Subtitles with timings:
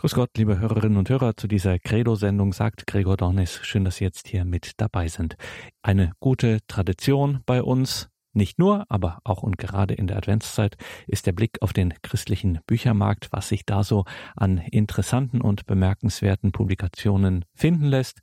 [0.00, 3.60] Grüß Gott, liebe Hörerinnen und Hörer, zu dieser Credo-Sendung sagt Gregor Dornis.
[3.62, 5.36] Schön, dass Sie jetzt hier mit dabei sind.
[5.82, 11.26] Eine gute Tradition bei uns, nicht nur, aber auch und gerade in der Adventszeit ist
[11.26, 17.44] der Blick auf den christlichen Büchermarkt, was sich da so an interessanten und bemerkenswerten Publikationen
[17.54, 18.20] finden lässt.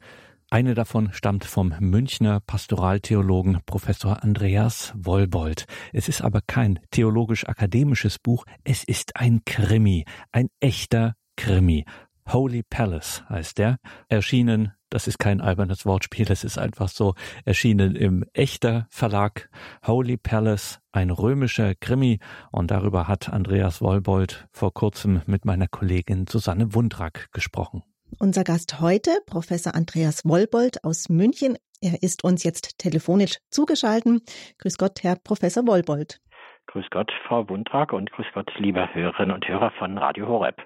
[0.49, 5.65] Eine davon stammt vom Münchner Pastoraltheologen Professor Andreas Wollbold.
[5.93, 11.85] Es ist aber kein theologisch-akademisches Buch, es ist ein Krimi, ein echter Krimi.
[12.33, 13.77] Holy Palace heißt der,
[14.09, 17.13] erschienen, das ist kein albernes Wortspiel, es ist einfach so,
[17.45, 19.49] erschienen im echter Verlag
[19.85, 22.19] Holy Palace, ein römischer Krimi
[22.51, 27.83] und darüber hat Andreas Wollbold vor kurzem mit meiner Kollegin Susanne Wundrack gesprochen.
[28.19, 31.57] Unser Gast heute, Professor Andreas Wollbold aus München.
[31.81, 34.21] Er ist uns jetzt telefonisch zugeschaltet.
[34.57, 36.19] Grüß Gott, Herr Professor Wollbold.
[36.67, 40.57] Grüß Gott, Frau Wundrack und grüß Gott, liebe Hörerinnen und Hörer von Radio Horeb.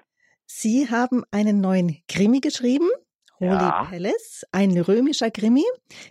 [0.46, 2.88] Sie haben einen neuen Krimi geschrieben,
[3.40, 3.86] Holy ja.
[3.88, 5.64] Palace, ein römischer Krimi,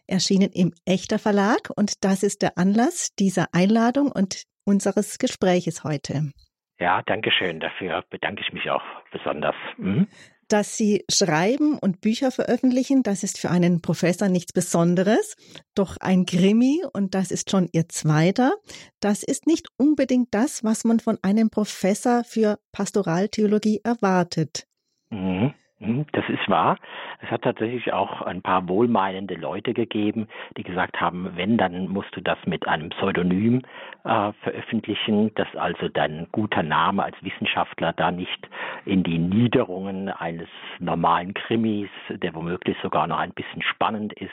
[0.08, 6.32] erschienen im Echter Verlag und das ist der Anlass dieser Einladung und unseres Gespräches heute.
[6.80, 7.60] Ja, danke schön.
[7.60, 9.56] Dafür bedanke ich mich auch besonders.
[9.78, 10.08] Mhm
[10.52, 15.36] dass Sie schreiben und Bücher veröffentlichen, das ist für einen Professor nichts Besonderes.
[15.76, 18.54] Doch ein Krimi, und das ist schon Ihr zweiter,
[19.00, 24.68] das ist nicht unbedingt das, was man von einem Professor für Pastoraltheologie erwartet.
[25.10, 25.54] Mhm.
[25.82, 26.78] Hm, das ist wahr.
[27.22, 32.16] Es hat tatsächlich auch ein paar wohlmeinende Leute gegeben, die gesagt haben, wenn, dann musst
[32.16, 33.64] du das mit einem Pseudonym
[34.04, 38.48] äh, veröffentlichen, dass also dein guter Name als Wissenschaftler da nicht
[38.86, 44.30] in die Niederungen eines normalen Krimis, der womöglich sogar noch ein bisschen spannend ist,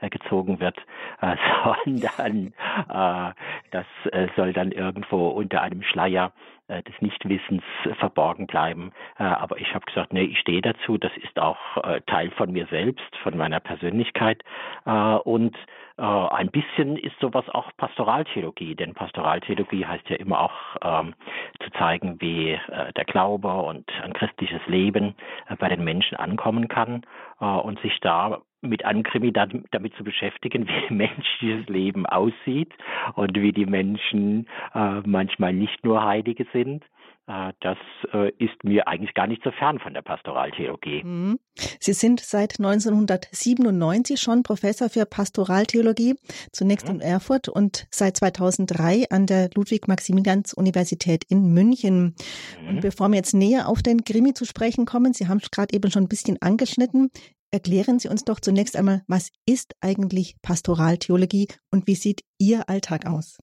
[0.00, 0.78] äh, gezogen wird,
[1.20, 1.34] äh,
[1.84, 2.52] sondern
[2.88, 3.34] äh,
[3.72, 6.32] das äh, soll dann irgendwo unter einem Schleier
[6.68, 7.62] des Nichtwissens
[7.98, 8.92] verborgen bleiben.
[9.18, 10.98] Äh, aber ich habe gesagt, nee, ich stehe dazu.
[10.98, 14.42] Das ist auch äh, Teil von mir selbst, von meiner Persönlichkeit.
[14.84, 15.56] Und
[15.96, 20.52] ein bisschen ist sowas auch Pastoraltheologie, denn Pastoraltheologie heißt ja immer auch
[20.82, 21.14] ähm,
[21.62, 22.58] zu zeigen, wie
[22.96, 25.14] der Glaube und ein christliches Leben
[25.60, 27.02] bei den Menschen ankommen kann
[27.38, 32.72] und sich da mit einem Krimi damit zu beschäftigen, wie menschliches Leben aussieht
[33.14, 36.84] und wie die Menschen äh, manchmal nicht nur Heilige sind.
[37.26, 37.78] Äh, das
[38.12, 41.02] äh, ist mir eigentlich gar nicht so fern von der Pastoraltheologie.
[41.04, 41.38] Mhm.
[41.80, 46.14] Sie sind seit 1997 schon Professor für Pastoraltheologie,
[46.52, 46.96] zunächst mhm.
[46.96, 52.14] in Erfurt und seit 2003 an der Ludwig-Maximilians-Universität in München.
[52.62, 52.68] Mhm.
[52.68, 55.74] Und bevor wir jetzt näher auf den Krimi zu sprechen kommen, Sie haben es gerade
[55.74, 57.10] eben schon ein bisschen angeschnitten,
[57.50, 63.06] Erklären Sie uns doch zunächst einmal, was ist eigentlich Pastoraltheologie und wie sieht Ihr Alltag
[63.06, 63.38] aus?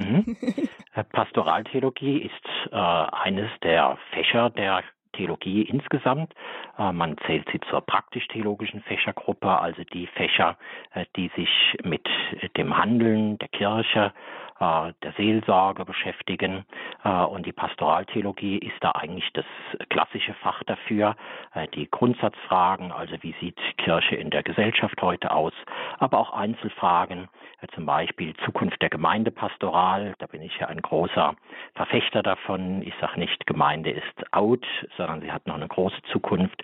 [0.00, 0.36] Mhm.
[0.92, 6.34] Äh, Pastoraltheologie ist äh, eines der Fächer der Theologie insgesamt.
[6.78, 10.58] Äh, man zählt sie zur praktisch-theologischen Fächergruppe, also die Fächer,
[10.94, 11.48] äh, die sich
[11.84, 12.08] mit
[12.56, 14.12] dem Handeln der Kirche
[14.60, 16.64] der Seelsorge beschäftigen.
[17.04, 19.46] Äh, und die Pastoraltheologie ist da eigentlich das
[19.88, 21.16] klassische Fach dafür.
[21.54, 25.54] Äh, die Grundsatzfragen, also wie sieht Kirche in der Gesellschaft heute aus,
[25.98, 27.28] aber auch Einzelfragen,
[27.74, 30.14] zum Beispiel Zukunft der Gemeindepastoral.
[30.18, 31.34] Da bin ich ja ein großer
[31.74, 32.82] Verfechter davon.
[32.82, 34.66] Ich sage nicht, Gemeinde ist out,
[34.96, 36.62] sondern sie hat noch eine große Zukunft.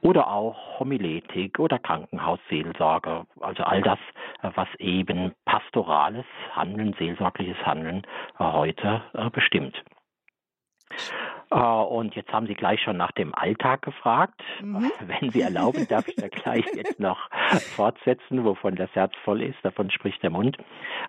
[0.00, 3.24] Oder auch Homiletik oder Krankenhausseelsorge.
[3.40, 3.98] Also all das,
[4.40, 6.24] was eben pastorales
[6.54, 8.02] Handeln, Seelsorge gewerbliches Handeln
[8.38, 9.82] äh, heute äh, bestimmt.
[11.50, 14.40] Äh, und jetzt haben Sie gleich schon nach dem Alltag gefragt.
[14.62, 14.90] Mhm.
[15.00, 17.28] Wenn Sie erlauben, darf ich da gleich jetzt noch
[17.76, 20.56] fortsetzen, wovon das Herz voll ist, davon spricht der Mund.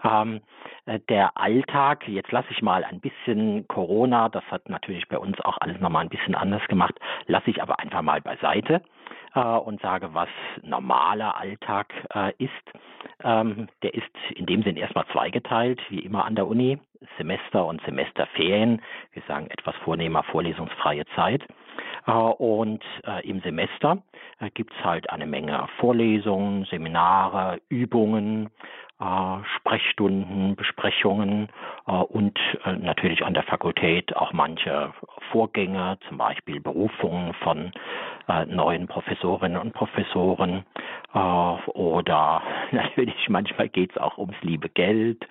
[0.04, 0.42] Ähm,
[1.08, 5.58] der Alltag, jetzt lasse ich mal ein bisschen Corona, das hat natürlich bei uns auch
[5.62, 8.82] alles nochmal ein bisschen anders gemacht, lasse ich aber einfach mal beiseite
[9.40, 10.30] und sage, was
[10.62, 12.52] normaler Alltag äh, ist.
[13.24, 16.80] Ähm, der ist in dem Sinn erstmal zweigeteilt, wie immer an der Uni,
[17.18, 18.82] Semester und Semesterferien.
[19.12, 21.44] Wir sagen etwas vornehmer vorlesungsfreie Zeit.
[22.06, 24.04] Äh, und äh, im Semester
[24.40, 28.50] äh, gibt es halt eine Menge Vorlesungen, Seminare, Übungen,
[29.00, 31.50] äh, Sprechstunden, Besprechungen
[31.88, 34.94] äh, und äh, natürlich an der Fakultät auch manche
[35.32, 37.72] Vorgänge, zum Beispiel Berufungen von
[38.48, 40.64] neuen Professorinnen und Professoren
[41.14, 42.42] oder
[42.72, 45.26] natürlich manchmal geht es auch ums liebe Geld.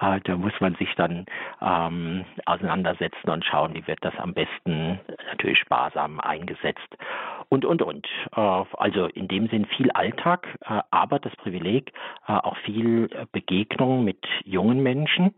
[0.00, 1.26] da muss man sich dann
[1.62, 5.00] ähm, auseinandersetzen und schauen, wie wird das am besten
[5.30, 6.96] natürlich sparsam eingesetzt.
[7.48, 8.06] und, und, und.
[8.32, 10.46] Also in dem Sinn viel Alltag,
[10.90, 11.92] aber das Privileg,
[12.26, 15.34] auch viel Begegnung mit jungen Menschen,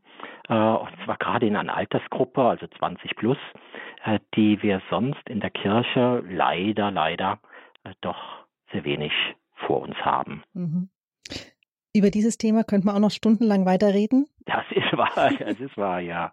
[0.48, 3.38] und zwar gerade in einer Altersgruppe, also 20 plus,
[4.34, 7.40] die wir sonst in der Kirche leider, leider
[8.02, 9.12] doch sehr wenig
[9.66, 10.42] vor uns haben.
[10.52, 10.90] Mhm.
[11.94, 14.26] Über dieses Thema könnte man auch noch stundenlang weiterreden.
[14.44, 16.32] Das ist wahr, das ist wahr, ja.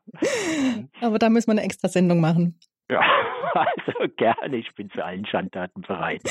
[1.01, 2.59] Aber da müssen wir eine extra Sendung machen.
[2.89, 3.01] Ja,
[3.53, 6.21] also gerne, ich bin zu allen Schandtaten bereit.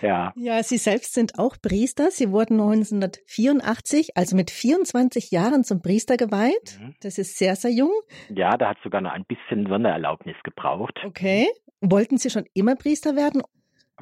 [0.00, 0.32] Ja.
[0.36, 2.10] Ja, Sie selbst sind auch Priester.
[2.10, 6.78] Sie wurden 1984, also mit 24 Jahren zum Priester geweiht.
[6.80, 6.94] Mhm.
[7.02, 7.92] Das ist sehr, sehr jung.
[8.28, 11.00] Ja, da hat sogar noch ein bisschen Sondererlaubnis gebraucht.
[11.04, 11.48] Okay.
[11.80, 13.42] Wollten Sie schon immer Priester werden?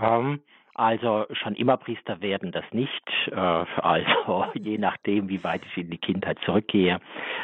[0.01, 0.41] Ähm,
[0.75, 3.03] also schon immer Priester werden das nicht.
[3.31, 7.01] Äh, also je nachdem, wie weit ich in die Kindheit zurückgehe,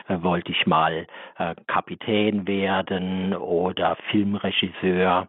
[0.08, 1.06] äh, wollte ich mal
[1.38, 5.28] äh, Kapitän werden oder Filmregisseur.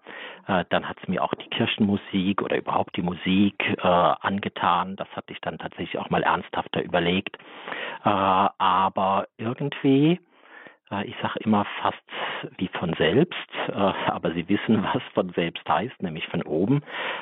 [0.69, 4.95] Dann hat es mir auch die Kirchenmusik oder überhaupt die Musik angetan.
[4.95, 7.37] Das hatte ich dann tatsächlich auch mal ernsthafter überlegt.
[8.03, 10.21] Aber irgendwie
[11.05, 11.97] ich sage immer fast
[12.57, 16.81] wie von selbst, äh, aber Sie wissen, was von selbst heißt, nämlich von oben,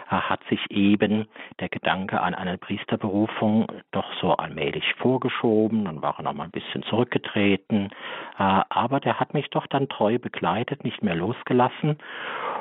[0.09, 1.27] äh, hat sich eben
[1.59, 6.51] der Gedanke an eine Priesterberufung doch so allmählich vorgeschoben, dann war er noch mal ein
[6.51, 7.89] bisschen zurückgetreten,
[8.37, 11.97] aber der hat mich doch dann treu begleitet, nicht mehr losgelassen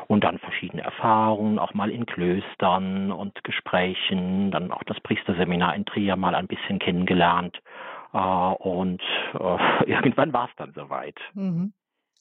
[0.06, 5.84] und dann verschiedene Erfahrungen, auch mal in Klöstern und Gesprächen, dann auch das Priesterseminar in
[5.84, 7.56] Trier mal ein bisschen kennengelernt.
[7.56, 9.02] äh, und
[9.34, 11.19] äh, irgendwann war es dann soweit.
[11.34, 11.72] Mhm.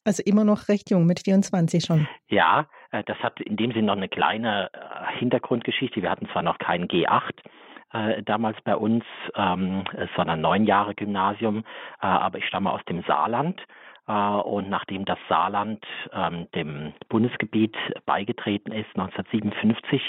[0.05, 2.07] Also immer noch recht jung, mit 24 schon.
[2.27, 4.69] Ja, äh, das hat in dem Sinne noch eine kleine
[5.17, 6.01] Hintergrundgeschichte.
[6.01, 7.31] Wir hatten zwar noch keinen G8,
[8.25, 9.03] damals bei uns,
[9.35, 9.83] ähm,
[10.15, 11.63] sondern neun Jahre Gymnasium,
[11.99, 13.65] aber ich stamme aus dem Saarland äh,
[14.05, 20.01] und nachdem das Saarland ähm, dem Bundesgebiet beigetreten ist, 1957,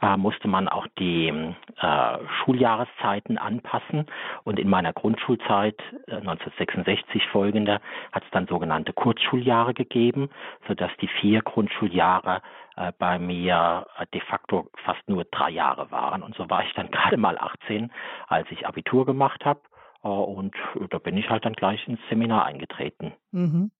[0.00, 4.06] äh, musste man auch die äh, Schuljahreszeiten anpassen.
[4.44, 7.80] Und in meiner Grundschulzeit, äh, 1966 folgende,
[8.12, 10.30] hat es dann sogenannte Kurzschuljahre gegeben,
[10.68, 12.42] sodass die vier Grundschuljahre
[12.76, 16.22] äh, bei mir äh, de facto fast nur drei Jahre waren.
[16.22, 17.90] Und so war ich dann gerade mal 18,
[18.28, 19.60] als ich Abitur gemacht habe.
[20.02, 20.54] Äh, und
[20.90, 23.12] da bin ich halt dann gleich ins Seminar eingetreten.
[23.30, 23.70] Mhm.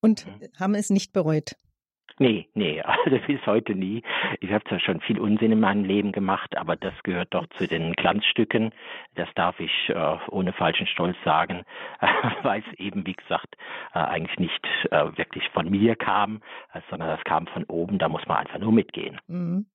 [0.00, 0.48] Und mhm.
[0.58, 1.56] haben es nicht bereut?
[2.18, 4.02] Nee, nee, also bis heute nie.
[4.40, 7.66] Ich habe zwar schon viel Unsinn in meinem Leben gemacht, aber das gehört doch zu
[7.66, 8.72] den Glanzstücken.
[9.14, 11.64] Das darf ich äh, ohne falschen Stolz sagen,
[12.00, 12.06] äh,
[12.42, 13.56] weil es eben, wie gesagt,
[13.94, 16.42] äh, eigentlich nicht äh, wirklich von mir kam,
[16.72, 17.98] äh, sondern das kam von oben.
[17.98, 19.20] Da muss man einfach nur mitgehen.
[19.26, 19.66] Mhm.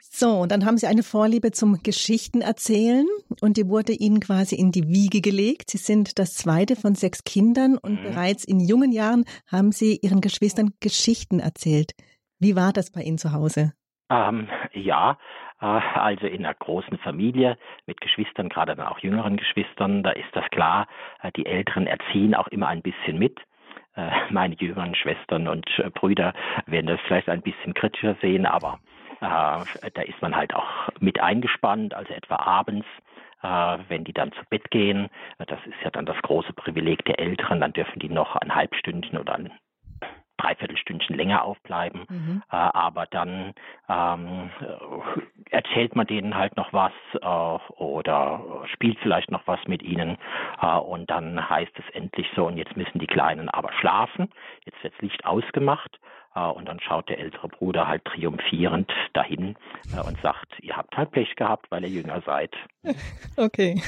[0.00, 3.06] So, und dann haben Sie eine Vorliebe zum Geschichtenerzählen
[3.42, 5.70] und die wurde Ihnen quasi in die Wiege gelegt.
[5.70, 8.04] Sie sind das zweite von sechs Kindern und mhm.
[8.04, 11.92] bereits in jungen Jahren haben Sie Ihren Geschwistern Geschichten erzählt.
[12.38, 13.72] Wie war das bei Ihnen zu Hause?
[14.10, 15.18] Ähm, ja,
[15.60, 20.28] äh, also in einer großen Familie mit Geschwistern, gerade dann auch jüngeren Geschwistern, da ist
[20.32, 20.86] das klar,
[21.22, 23.38] äh, die Älteren erziehen auch immer ein bisschen mit
[23.96, 26.34] äh, meine jüngeren Schwestern und Brüder
[26.66, 28.78] werden das vielleicht ein bisschen kritischer sehen, aber
[29.20, 29.64] da
[30.04, 32.86] ist man halt auch mit eingespannt, also etwa abends
[33.42, 35.08] äh, wenn die dann zu Bett gehen.
[35.38, 37.60] Das ist ja dann das große Privileg der Älteren.
[37.60, 39.52] Dann dürfen die noch ein Halbstündchen oder ein
[40.38, 42.04] Dreiviertelstündchen länger aufbleiben.
[42.08, 42.42] Mhm.
[42.50, 43.54] Äh, aber dann
[43.88, 44.50] ähm,
[45.50, 50.18] erzählt man denen halt noch was äh, oder spielt vielleicht noch was mit ihnen.
[50.60, 54.28] Äh, und dann heißt es endlich so, und jetzt müssen die Kleinen aber schlafen.
[54.64, 55.98] Jetzt wird Licht ausgemacht.
[56.36, 59.56] Äh, und dann schaut der ältere Bruder halt triumphierend dahin
[59.92, 62.54] äh, und sagt, ihr habt halt Pech gehabt, weil ihr jünger seid.
[63.36, 63.80] Okay.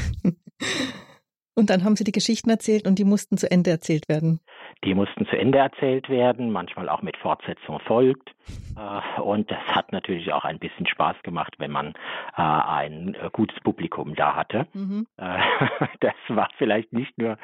[1.59, 4.39] Und dann haben sie die Geschichten erzählt und die mussten zu Ende erzählt werden.
[4.85, 8.33] Die mussten zu Ende erzählt werden, manchmal auch mit Fortsetzung folgt.
[8.77, 11.95] Äh, und das hat natürlich auch ein bisschen Spaß gemacht, wenn man
[12.37, 14.69] äh, ein äh, gutes Publikum da hatte.
[14.73, 15.09] Mhm.
[16.01, 17.39] Das war vielleicht nicht nur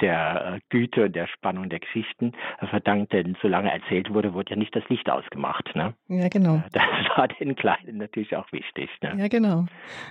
[0.00, 2.32] der Güte und der Spannung der Geschichten
[2.70, 5.74] verdankt, denn solange erzählt wurde, wurde ja nicht das Licht ausgemacht.
[5.76, 5.94] Ne?
[6.08, 6.62] Ja, genau.
[6.72, 6.82] Das
[7.16, 8.90] war den Kleinen natürlich auch wichtig.
[9.02, 9.14] Ne?
[9.18, 9.66] Ja, genau.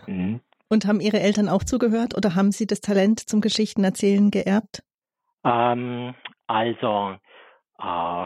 [0.08, 0.40] Mhm.
[0.72, 4.84] Und haben Ihre Eltern auch zugehört oder haben Sie das Talent zum Geschichtenerzählen geerbt?
[5.44, 6.16] Ähm,
[6.48, 7.18] also,
[7.78, 8.26] äh,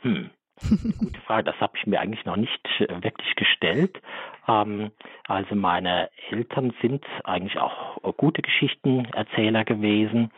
[0.00, 0.30] hm,
[0.98, 4.00] Gute Frage, das habe ich mir eigentlich noch nicht äh, wirklich gestellt.
[4.48, 4.90] Ähm,
[5.26, 10.30] also meine Eltern sind eigentlich auch gute Geschichtenerzähler gewesen.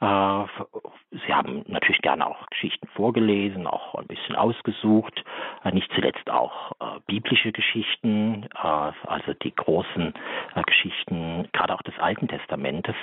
[0.00, 0.44] Äh,
[1.10, 5.24] sie haben natürlich gerne auch Geschichten vorgelesen, auch ein bisschen ausgesucht,
[5.64, 6.72] äh, nicht zuletzt auch
[7.06, 10.14] biblische Geschichten, also die großen
[10.66, 12.94] Geschichten, gerade auch des Alten Testamentes,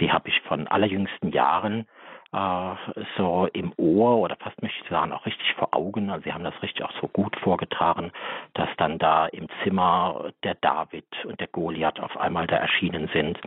[0.00, 1.86] die habe ich von allerjüngsten Jahren
[2.32, 2.74] äh,
[3.16, 6.10] so im Ohr oder fast möchte ich sagen auch richtig vor Augen.
[6.10, 8.12] Also sie haben das richtig auch so gut vorgetragen,
[8.54, 13.38] dass dann da im Zimmer der David und der Goliath auf einmal da erschienen sind.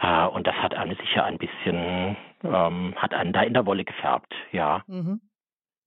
[0.00, 3.84] Äh, und das hat einen sicher ein bisschen, ähm, hat einen da in der Wolle
[3.84, 4.82] gefärbt, ja.
[4.86, 5.20] Mhm.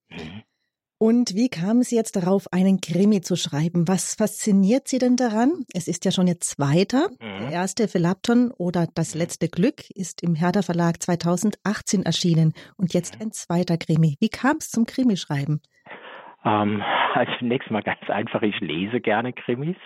[0.09, 0.43] Mhm.
[0.97, 3.87] Und wie kam Sie jetzt darauf, einen Krimi zu schreiben?
[3.87, 5.65] Was fasziniert Sie denn daran?
[5.73, 7.09] Es ist ja schon Ihr zweiter.
[7.19, 7.41] Mhm.
[7.41, 9.19] Der erste Philapton oder Das mhm.
[9.19, 13.23] letzte Glück ist im Herder Verlag 2018 erschienen und jetzt mhm.
[13.23, 14.15] ein zweiter Krimi.
[14.21, 15.61] Wie kam es zum Krimischreiben?
[16.45, 16.83] Ähm,
[17.13, 19.77] also zunächst mal ganz einfach, ich lese gerne Krimis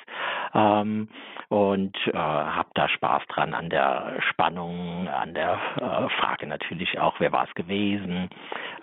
[0.53, 1.07] ähm,
[1.47, 7.19] und äh, habe da Spaß dran an der Spannung, an der äh, Frage natürlich auch,
[7.19, 8.29] wer war es gewesen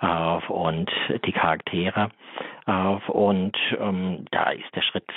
[0.01, 0.91] äh, und
[1.25, 2.11] die Charaktere.
[2.67, 5.11] Äh, und ähm, da ist der Schritt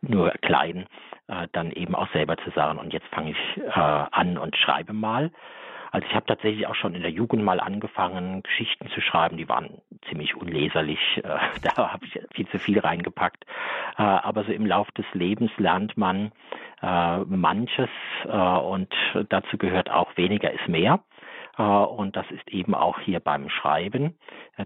[0.00, 0.86] nur klein,
[1.28, 4.92] äh, dann eben auch selber zu sagen, und jetzt fange ich äh, an und schreibe
[4.92, 5.30] mal.
[5.92, 9.36] Also ich habe tatsächlich auch schon in der Jugend mal angefangen, Geschichten zu schreiben.
[9.36, 10.98] Die waren ziemlich unleserlich.
[11.22, 13.44] Äh, da habe ich viel zu viel reingepackt.
[13.96, 16.32] Äh, aber so im Lauf des Lebens lernt man
[16.82, 17.90] äh, manches
[18.24, 18.92] und
[19.28, 21.00] dazu gehört auch weniger ist mehr.
[21.56, 24.16] Und das ist eben auch hier beim Schreiben,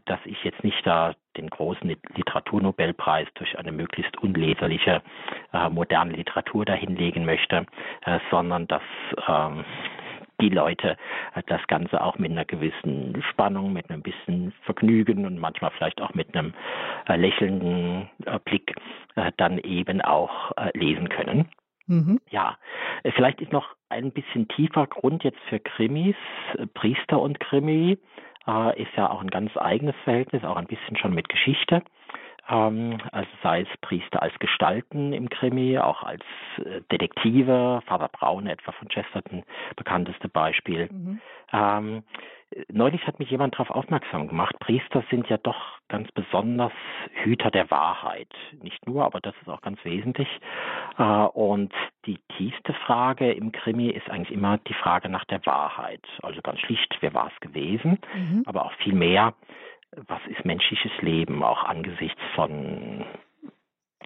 [0.04, 5.02] dass ich jetzt nicht da den großen Literaturnobelpreis durch eine möglichst unleserliche
[5.70, 7.66] moderne Literatur dahinlegen möchte,
[8.30, 8.82] sondern dass
[9.26, 9.64] ähm,
[10.40, 10.96] die Leute
[11.34, 16.00] äh, das Ganze auch mit einer gewissen Spannung, mit einem bisschen Vergnügen und manchmal vielleicht
[16.00, 16.54] auch mit einem
[17.08, 18.74] äh, lächelnden äh, Blick
[19.38, 21.48] dann eben auch lesen können.
[21.86, 22.20] Mhm.
[22.28, 22.58] Ja,
[23.14, 26.16] vielleicht ist noch ein bisschen tiefer Grund jetzt für Krimis,
[26.74, 27.98] Priester und Krimi
[28.76, 31.82] ist ja auch ein ganz eigenes Verhältnis, auch ein bisschen schon mit Geschichte
[32.48, 36.22] ähm, also sei es Priester als Gestalten im Krimi, auch als
[36.58, 39.42] äh, Detektive, Vater Braun etwa von Chesterton,
[39.76, 40.88] bekannteste Beispiel.
[40.90, 41.20] Mhm.
[41.52, 42.02] Ähm,
[42.68, 46.72] neulich hat mich jemand darauf aufmerksam gemacht, Priester sind ja doch ganz besonders
[47.22, 48.28] Hüter der Wahrheit.
[48.62, 50.28] Nicht nur, aber das ist auch ganz wesentlich.
[50.98, 51.72] Äh, und
[52.06, 56.02] die tiefste Frage im Krimi ist eigentlich immer die Frage nach der Wahrheit.
[56.22, 57.98] Also ganz schlicht, wer war es gewesen?
[58.14, 58.42] Mhm.
[58.46, 59.34] Aber auch viel mehr,
[60.08, 63.04] was ist menschliches Leben, auch angesichts von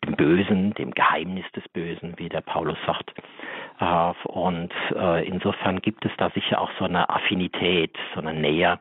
[0.04, 3.12] dem Bösen, dem Geheimnis des Bösen, wie der Paulus sagt.
[3.78, 8.78] Äh, und äh, insofern gibt es da sicher auch so eine Affinität, so eine Nähe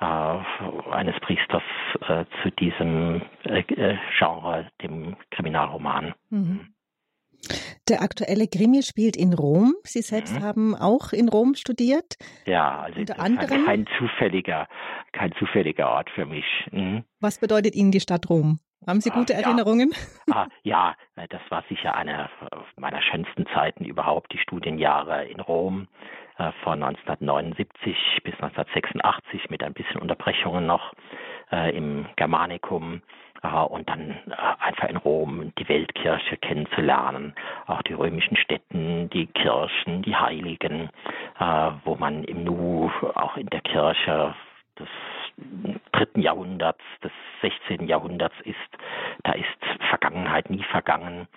[0.00, 1.62] äh, eines Priesters
[2.42, 3.22] zu diesem
[4.18, 6.14] Genre, dem Kriminalroman.
[6.30, 6.68] Mhm.
[7.88, 9.74] Der aktuelle Krimi spielt in Rom.
[9.84, 10.42] Sie selbst mhm.
[10.42, 12.16] haben auch in Rom studiert.
[12.46, 14.68] Ja, also unter anderem kein zufälliger,
[15.12, 16.44] kein zufälliger Ort für mich.
[16.72, 17.04] Mhm.
[17.20, 18.58] Was bedeutet Ihnen die Stadt Rom?
[18.86, 19.92] Haben Sie gute ah, Erinnerungen?
[20.30, 22.28] Ah, ja, das war sicher eine
[22.76, 25.88] meiner schönsten Zeiten überhaupt, die Studienjahre in Rom
[26.38, 30.92] äh, von 1979 bis 1986 mit ein bisschen Unterbrechungen noch
[31.50, 33.02] äh, im Germanikum
[33.54, 37.34] und dann äh, einfach in Rom die Weltkirche kennenzulernen,
[37.66, 40.90] auch die römischen Städten, die Kirchen, die Heiligen,
[41.38, 44.34] äh, wo man im Nu auch in der Kirche
[44.78, 44.88] des
[45.92, 47.12] dritten Jahrhunderts, des
[47.42, 47.86] 16.
[47.86, 48.56] Jahrhunderts ist.
[49.22, 49.46] Da ist
[49.88, 51.28] Vergangenheit nie vergangen,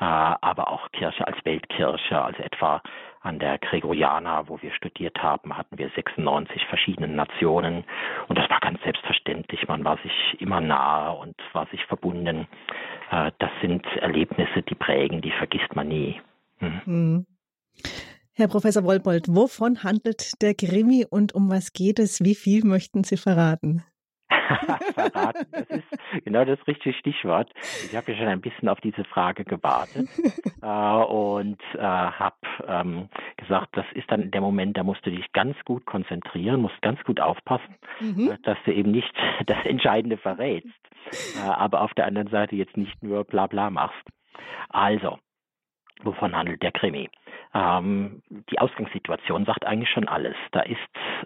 [0.00, 2.82] äh, aber auch Kirche als Weltkirche, also etwa
[3.24, 7.84] an der Gregoriana, wo wir studiert haben, hatten wir 96 verschiedene Nationen
[8.28, 9.66] und das war ganz selbstverständlich.
[9.66, 12.46] Man war sich immer nahe und war sich verbunden.
[13.10, 16.20] Äh, das sind Erlebnisse, die prägen, die vergisst man nie.
[16.60, 16.80] Mhm.
[16.84, 17.26] Mhm.
[18.34, 22.22] Herr Professor Wolbold, wovon handelt der Krimi und um was geht es?
[22.22, 23.84] Wie viel möchten Sie verraten?
[24.94, 27.50] verraten, das ist genau das richtige Stichwort.
[27.86, 30.08] Ich habe ja schon ein bisschen auf diese Frage gewartet
[30.62, 32.36] äh, und äh, habe
[32.66, 36.80] ähm, gesagt, das ist dann der Moment, da musst du dich ganz gut konzentrieren, musst
[36.82, 38.32] ganz gut aufpassen, mhm.
[38.32, 39.12] äh, dass du eben nicht
[39.46, 40.68] das Entscheidende verrätst,
[41.36, 44.04] äh, aber auf der anderen Seite jetzt nicht nur bla bla machst.
[44.68, 45.18] Also,
[46.02, 47.08] wovon handelt der Krimi?
[47.54, 50.36] Ähm, die Ausgangssituation sagt eigentlich schon alles.
[50.52, 50.78] Da ist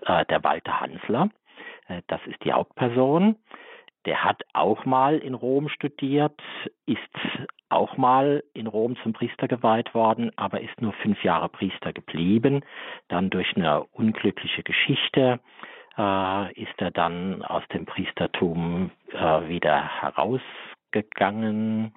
[0.06, 1.30] äh, der Walter Hansler,
[2.08, 3.36] das ist die Hauptperson.
[4.06, 6.40] Der hat auch mal in Rom studiert,
[6.86, 6.98] ist
[7.68, 12.64] auch mal in Rom zum Priester geweiht worden, aber ist nur fünf Jahre Priester geblieben.
[13.08, 15.40] Dann durch eine unglückliche Geschichte
[15.98, 21.92] äh, ist er dann aus dem Priestertum äh, wieder herausgegangen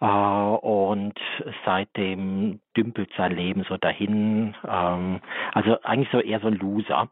[0.00, 1.18] äh, und
[1.64, 4.54] seitdem dümpelt sein Leben so dahin.
[4.66, 5.20] Ähm,
[5.52, 7.08] also eigentlich so eher so ein Loser.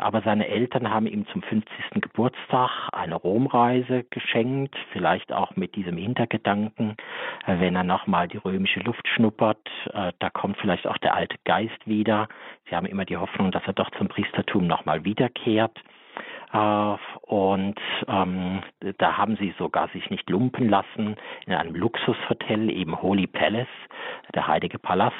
[0.00, 2.00] Aber seine Eltern haben ihm zum 50.
[2.00, 6.96] Geburtstag eine Romreise geschenkt, vielleicht auch mit diesem Hintergedanken,
[7.46, 11.36] äh, wenn er nochmal die römische Luft schnuppert, äh, da kommt vielleicht auch der alte
[11.44, 12.28] Geist wieder.
[12.68, 15.78] Sie haben immer die Hoffnung, dass er doch zum Priestertum nochmal wiederkehrt.
[16.52, 17.78] Äh, und
[18.08, 18.62] ähm,
[18.98, 21.16] da haben sie sogar sich nicht lumpen lassen
[21.46, 23.68] in einem Luxushotel, eben Holy Palace,
[24.34, 25.14] der heilige Palast.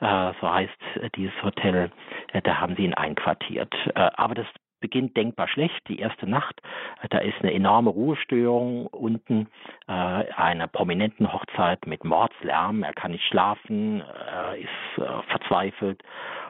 [0.00, 0.78] Äh, so heißt
[1.16, 1.90] dieses Hotel,
[2.32, 3.74] äh, da haben sie ihn einquartiert.
[3.94, 4.46] Äh, aber das
[4.80, 5.86] beginnt denkbar schlecht.
[5.88, 6.60] Die erste Nacht,
[7.02, 9.48] äh, da ist eine enorme Ruhestörung unten,
[9.86, 12.82] äh, einer prominenten Hochzeit mit Mordslärm.
[12.82, 16.02] Er kann nicht schlafen, er ist äh, verzweifelt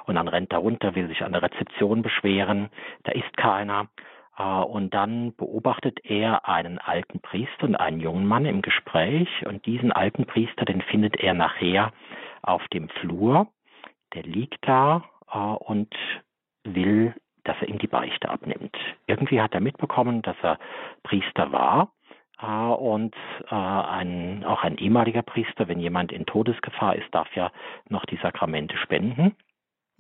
[0.06, 2.70] und dann rennt er runter, will sich an der Rezeption beschweren.
[3.04, 3.88] Da ist keiner.
[4.40, 9.28] Äh, und dann beobachtet er einen alten Priester und einen jungen Mann im Gespräch.
[9.46, 11.92] Und diesen alten Priester, den findet er nachher
[12.42, 13.48] auf dem Flur.
[14.14, 15.94] Der liegt da äh, und
[16.64, 18.76] will dass er ihm die Beichte abnimmt.
[19.06, 20.58] Irgendwie hat er mitbekommen, dass er
[21.04, 21.90] Priester war
[22.38, 23.16] äh, und
[23.48, 27.50] ein, auch ein ehemaliger Priester, wenn jemand in Todesgefahr ist, darf ja
[27.88, 29.34] noch die Sakramente spenden.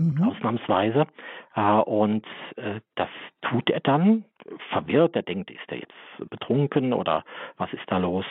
[0.00, 0.30] Mhm.
[0.30, 1.06] Ausnahmsweise.
[1.54, 2.26] Äh, und
[2.56, 3.10] äh, das
[3.42, 4.24] tut er dann,
[4.70, 7.22] verwirrt, er denkt, ist er jetzt betrunken oder
[7.58, 8.24] was ist da los?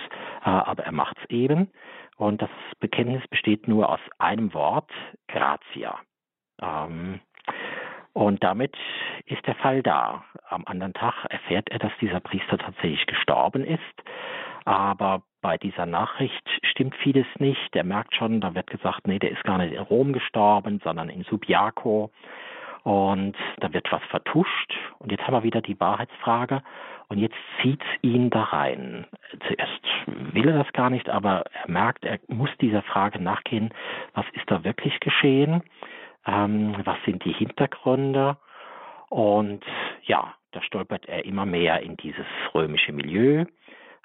[0.44, 1.70] Äh, aber er macht es eben.
[2.18, 2.50] Und das
[2.80, 4.90] Bekenntnis besteht nur aus einem Wort,
[5.28, 6.00] Gratia.
[6.60, 7.20] Ähm,
[8.14, 8.76] und damit
[9.26, 10.26] ist der Fall da.
[10.50, 13.80] Am anderen Tag erfährt er, dass dieser Priester tatsächlich gestorben ist.
[14.66, 17.76] Aber bei dieser Nachricht stimmt vieles nicht.
[17.76, 21.10] Er merkt schon, da wird gesagt, nee, der ist gar nicht in Rom gestorben, sondern
[21.10, 22.12] in Subiaco.
[22.84, 24.74] Und da wird was vertuscht.
[25.00, 26.62] Und jetzt haben wir wieder die Wahrheitsfrage.
[27.08, 29.06] Und jetzt zieht ihn da rein.
[29.48, 33.74] Zuerst will er das gar nicht, aber er merkt, er muss dieser Frage nachgehen,
[34.14, 35.64] was ist da wirklich geschehen?
[36.30, 38.38] ähm, was sind die Hintergründe
[39.10, 39.64] und
[40.04, 43.46] ja, da stolpert er immer mehr in dieses römische Milieu.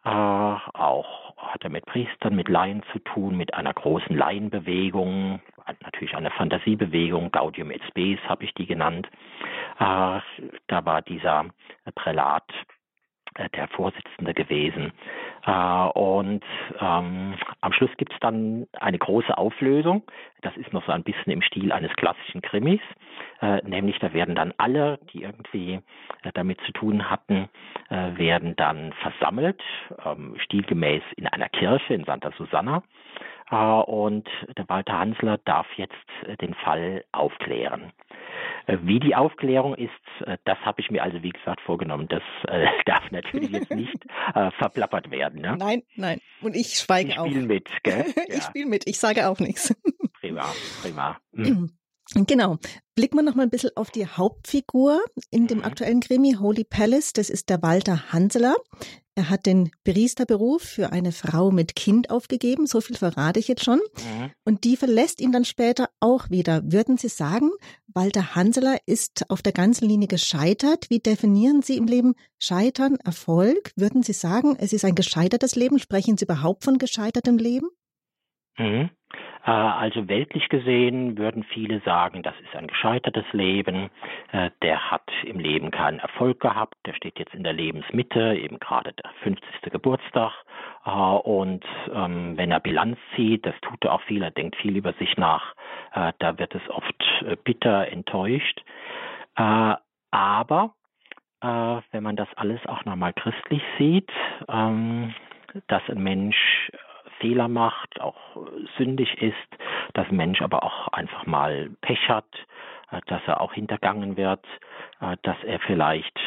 [0.04, 5.40] Äh, auch hat er mit Priestern, mit Laien zu tun, mit einer großen Laienbewegung,
[5.80, 9.08] natürlich eine Fantasiebewegung, Gaudium et Spes habe ich die genannt.
[9.78, 10.20] Äh,
[10.66, 11.46] da war dieser
[11.94, 12.44] Prälat
[13.54, 14.92] der Vorsitzende gewesen.
[15.46, 16.44] Äh, und
[16.80, 20.02] ähm, am Schluss gibt es dann eine große Auflösung.
[20.42, 22.80] Das ist noch so ein bisschen im Stil eines klassischen Krimis.
[23.40, 25.80] Äh, nämlich da werden dann alle, die irgendwie
[26.22, 27.48] äh, damit zu tun hatten,
[27.90, 29.62] äh, werden dann versammelt,
[30.04, 32.82] ähm, stilgemäß in einer Kirche in Santa Susanna.
[33.50, 35.94] Äh, und der Walter Hansler darf jetzt
[36.40, 37.92] den Fall aufklären.
[38.66, 39.90] Äh, wie die Aufklärung ist,
[40.26, 42.08] äh, das habe ich mir also wie gesagt vorgenommen.
[42.08, 45.40] Das äh, darf natürlich jetzt nicht äh, verplappert werden.
[45.40, 45.56] Ne?
[45.58, 46.20] Nein, nein.
[46.40, 47.26] Und ich schweige ich auch.
[47.26, 48.06] Ich spiele mit, gell?
[48.28, 49.74] ich spiele mit, ich sage auch nichts.
[50.20, 50.46] prima,
[50.82, 51.18] prima.
[51.32, 51.70] Mhm.
[52.12, 52.58] Genau.
[52.94, 55.64] Blicken wir noch mal ein bisschen auf die Hauptfigur in dem mhm.
[55.64, 57.12] aktuellen Krimi Holy Palace.
[57.12, 58.54] Das ist der Walter Hanseler.
[59.16, 62.66] Er hat den Priesterberuf für eine Frau mit Kind aufgegeben.
[62.66, 63.78] So viel verrate ich jetzt schon.
[63.78, 64.30] Mhm.
[64.44, 66.62] Und die verlässt ihn dann später auch wieder.
[66.64, 67.50] Würden Sie sagen,
[67.86, 70.90] Walter Hanseler ist auf der ganzen Linie gescheitert?
[70.90, 73.72] Wie definieren Sie im Leben Scheitern, Erfolg?
[73.76, 75.78] Würden Sie sagen, es ist ein gescheitertes Leben?
[75.78, 77.68] Sprechen Sie überhaupt von gescheitertem Leben?
[78.58, 78.90] Mhm.
[79.46, 83.90] Äh, also weltlich gesehen würden viele sagen, das ist ein gescheitertes Leben.
[84.32, 86.74] Äh, der hat im Leben keinen Erfolg gehabt.
[86.86, 89.46] Der steht jetzt in der Lebensmitte, eben gerade der 50.
[89.70, 90.32] Geburtstag.
[90.86, 94.76] Äh, und ähm, wenn er Bilanz zieht, das tut er auch viel, er denkt viel
[94.76, 95.54] über sich nach,
[96.18, 98.62] da wird es oft bitter enttäuscht.
[99.34, 100.74] Aber
[101.40, 104.10] wenn man das alles auch nochmal christlich sieht,
[104.48, 105.14] ähm,
[105.68, 106.70] dass ein Mensch
[107.24, 108.36] Fehler macht, auch
[108.76, 109.34] sündig ist,
[109.94, 112.28] dass ein Mensch aber auch einfach mal Pech hat,
[112.90, 114.44] äh, dass er auch hintergangen wird,
[115.00, 116.18] äh, dass er vielleicht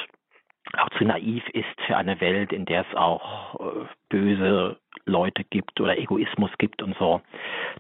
[0.76, 5.80] auch zu naiv ist für eine Welt, in der es auch äh, böse Leute gibt
[5.80, 7.22] oder Egoismus gibt und so.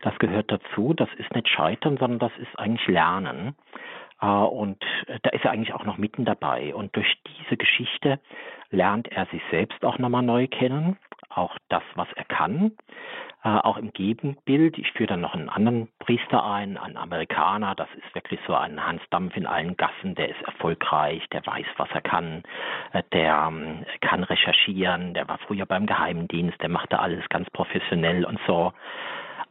[0.01, 0.93] Das gehört dazu.
[0.93, 3.55] Das ist nicht Scheitern, sondern das ist eigentlich Lernen.
[4.19, 4.83] Und
[5.21, 6.73] da ist er eigentlich auch noch mitten dabei.
[6.73, 8.19] Und durch diese Geschichte
[8.71, 10.97] lernt er sich selbst auch nochmal neu kennen
[11.29, 12.71] auch das, was er kann.
[13.43, 17.87] Äh, auch im Gegenbild, ich führe dann noch einen anderen Priester ein, einen Amerikaner, das
[17.95, 21.89] ist wirklich so ein Hans Dampf in allen Gassen, der ist erfolgreich, der weiß, was
[21.93, 22.43] er kann,
[22.93, 27.49] äh, der äh, kann recherchieren, der war früher beim Geheimdienst, der macht da alles ganz
[27.51, 28.73] professionell und so.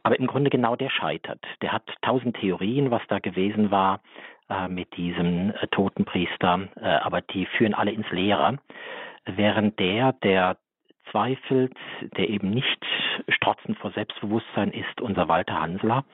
[0.03, 1.43] Aber im Grunde genau der scheitert.
[1.61, 4.01] Der hat tausend Theorien, was da gewesen war
[4.49, 8.57] äh, mit diesem äh, toten Priester, äh, aber die führen alle ins Leere.
[9.25, 10.57] Während der, der
[11.11, 11.75] zweifelt,
[12.17, 12.85] der eben nicht
[13.29, 16.05] strotzend vor Selbstbewusstsein ist, unser Walter Hansler,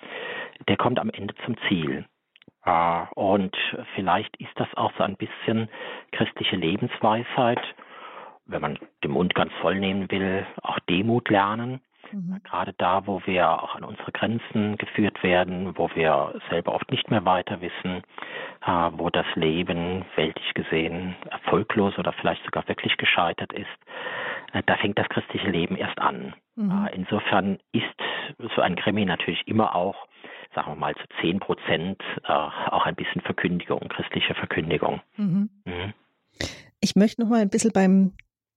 [0.67, 2.05] der kommt am Ende zum Ziel.
[2.63, 3.55] Ah, und
[3.95, 5.67] vielleicht ist das auch so ein bisschen
[6.11, 7.61] christliche Lebensweisheit,
[8.45, 11.81] wenn man den Mund ganz voll nehmen will, auch Demut lernen.
[12.11, 12.41] Mhm.
[12.43, 17.09] Gerade da, wo wir auch an unsere Grenzen geführt werden, wo wir selber oft nicht
[17.09, 18.03] mehr weiter wissen,
[18.65, 23.67] äh, wo das Leben weltlich gesehen erfolglos oder vielleicht sogar wirklich gescheitert ist,
[24.61, 26.35] da fängt das christliche Leben erst an.
[26.55, 26.85] Mhm.
[26.85, 30.07] Äh, insofern ist so ein Krimi natürlich immer auch
[30.55, 35.01] sagen wir mal zu zehn Prozent äh, auch ein bisschen Verkündigung, christliche Verkündigung.
[35.17, 35.49] Mhm.
[35.65, 35.93] Mhm.
[36.79, 38.13] Ich möchte noch mal ein bisschen beim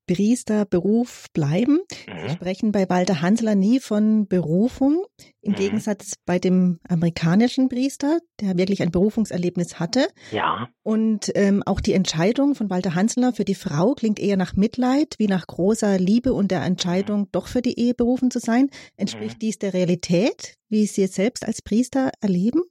[0.06, 1.80] Priesterberuf bleiben.
[2.06, 2.28] Mhm.
[2.28, 5.04] Sie sprechen bei Walter Hansler nie von Berufung,
[5.40, 5.56] im mhm.
[5.56, 10.08] Gegensatz bei dem amerikanischen Priester, der wirklich ein Berufungserlebnis hatte.
[10.30, 10.68] Ja.
[10.82, 15.14] Und ähm, auch die Entscheidung von Walter Hansler für die Frau klingt eher nach Mitleid,
[15.18, 17.28] wie nach großer Liebe und der Entscheidung, mhm.
[17.32, 18.70] doch für die Ehe berufen zu sein.
[18.96, 19.40] Entspricht mhm.
[19.40, 22.62] dies der Realität, wie Sie es selbst als Priester erleben?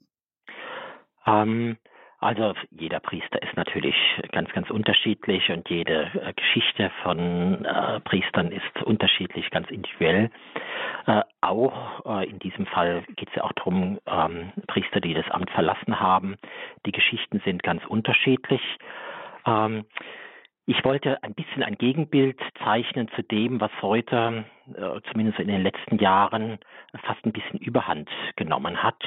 [1.26, 1.78] Ähm,
[2.26, 3.96] also jeder Priester ist natürlich
[4.32, 10.32] ganz, ganz unterschiedlich und jede äh, Geschichte von äh, Priestern ist unterschiedlich, ganz individuell.
[11.06, 15.30] Äh, auch äh, in diesem Fall geht es ja auch darum, ähm, Priester, die das
[15.30, 16.36] Amt verlassen haben.
[16.88, 18.62] Die Geschichten sind ganz unterschiedlich.
[19.46, 19.86] Ähm,
[20.68, 25.62] ich wollte ein bisschen ein Gegenbild zeichnen zu dem, was heute, äh, zumindest in den
[25.62, 26.58] letzten Jahren,
[27.04, 29.00] fast ein bisschen Überhand genommen hat.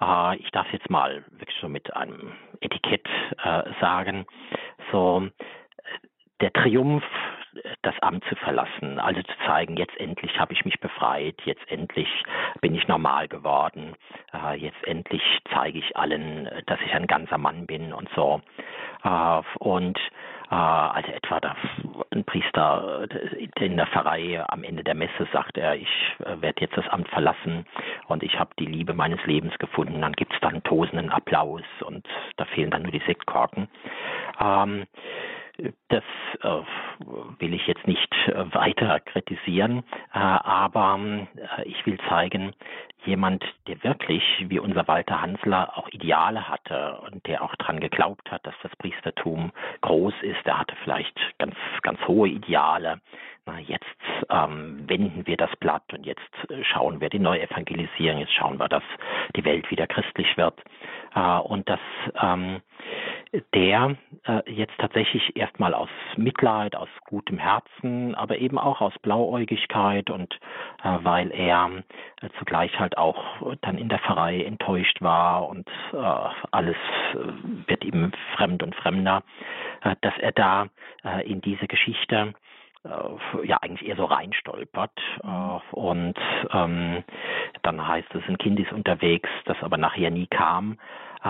[0.00, 2.32] Äh, ich darf jetzt mal wirklich so mit einem
[2.64, 3.06] Etikett
[3.44, 4.26] äh, sagen,
[4.90, 5.28] so
[6.40, 7.04] der Triumph,
[7.82, 12.08] das Amt zu verlassen, also zu zeigen, jetzt endlich habe ich mich befreit, jetzt endlich
[12.60, 13.94] bin ich normal geworden,
[14.56, 15.22] jetzt endlich
[15.52, 18.40] zeige ich allen, dass ich ein ganzer Mann bin und so.
[19.60, 19.98] Und
[20.50, 21.56] äh, also etwa da
[22.14, 23.06] ein Priester
[23.58, 25.88] in der Pfarrei am Ende der Messe sagt er, ich
[26.24, 27.66] äh, werde jetzt das Amt verlassen
[28.08, 30.00] und ich habe die Liebe meines Lebens gefunden.
[30.00, 33.68] Dann gibt es dann tosenden Applaus und da fehlen dann nur die Sektkorken.
[34.40, 34.86] Ähm,
[35.88, 36.02] das
[36.42, 36.48] äh,
[37.38, 40.98] will ich jetzt nicht äh, weiter kritisieren, äh, aber
[41.64, 42.52] ich will zeigen,
[43.04, 48.30] jemand, der wirklich, wie unser Walter Hansler, auch Ideale hatte und der auch daran geglaubt
[48.30, 53.00] hat, dass das Priestertum groß ist, der hatte vielleicht ganz, ganz hohe Ideale.
[53.46, 53.84] Na, jetzt
[54.30, 56.22] ähm, wenden wir das Blatt und jetzt
[56.62, 58.82] schauen wir die Neuevangelisierung, jetzt schauen wir, dass
[59.36, 60.58] die Welt wieder christlich wird.
[61.14, 61.80] Äh, und dass
[62.20, 62.62] ähm,
[63.54, 70.10] der äh, jetzt tatsächlich erstmal aus Mitleid, aus gutem Herzen, aber eben auch aus Blauäugigkeit
[70.10, 70.34] und
[70.82, 71.70] äh, weil er
[72.22, 75.96] äh, zugleich halt auch dann in der Pfarrei enttäuscht war und äh,
[76.50, 76.76] alles
[77.14, 79.22] äh, wird ihm fremd und fremder,
[79.82, 80.68] äh, dass er da
[81.24, 82.32] in diese Geschichte
[83.44, 84.98] ja eigentlich eher so reinstolpert
[85.70, 86.14] und
[86.50, 87.04] ähm,
[87.62, 90.78] dann heißt es, ein Kind ist unterwegs, das aber nachher nie kam äh,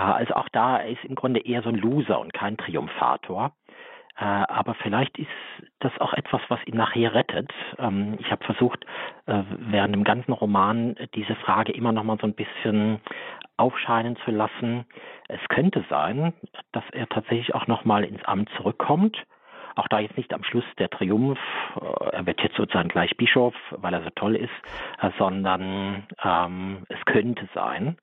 [0.01, 3.53] also auch da ist im Grunde eher so ein Loser und kein Triumphator.
[4.17, 5.27] Äh, aber vielleicht ist
[5.79, 7.51] das auch etwas, was ihn nachher rettet.
[7.77, 8.85] Ähm, ich habe versucht,
[9.25, 13.01] äh, während dem ganzen Roman diese Frage immer noch mal so ein bisschen
[13.57, 14.85] aufscheinen zu lassen.
[15.27, 16.33] Es könnte sein,
[16.71, 19.17] dass er tatsächlich auch noch mal ins Amt zurückkommt.
[19.75, 21.39] Auch da jetzt nicht am Schluss der Triumph,
[22.11, 24.53] er wird jetzt sozusagen gleich Bischof, weil er so toll ist,
[25.17, 27.97] sondern ähm, es könnte sein.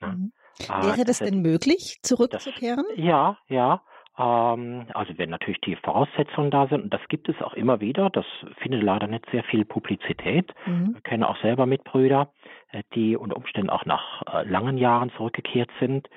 [0.00, 0.08] Ne?
[0.08, 0.32] Mhm.
[0.68, 2.84] Ah, Wäre das denn möglich, zurückzukehren?
[2.96, 3.82] Das, ja, ja.
[4.18, 8.10] Ähm, also wenn natürlich die Voraussetzungen da sind, und das gibt es auch immer wieder,
[8.10, 8.26] das
[8.58, 10.52] findet leider nicht sehr viel Publizität.
[10.66, 10.94] Mhm.
[10.94, 12.32] Wir kennen auch selber Mitbrüder,
[12.72, 16.08] äh, die unter Umständen auch nach äh, langen Jahren zurückgekehrt sind.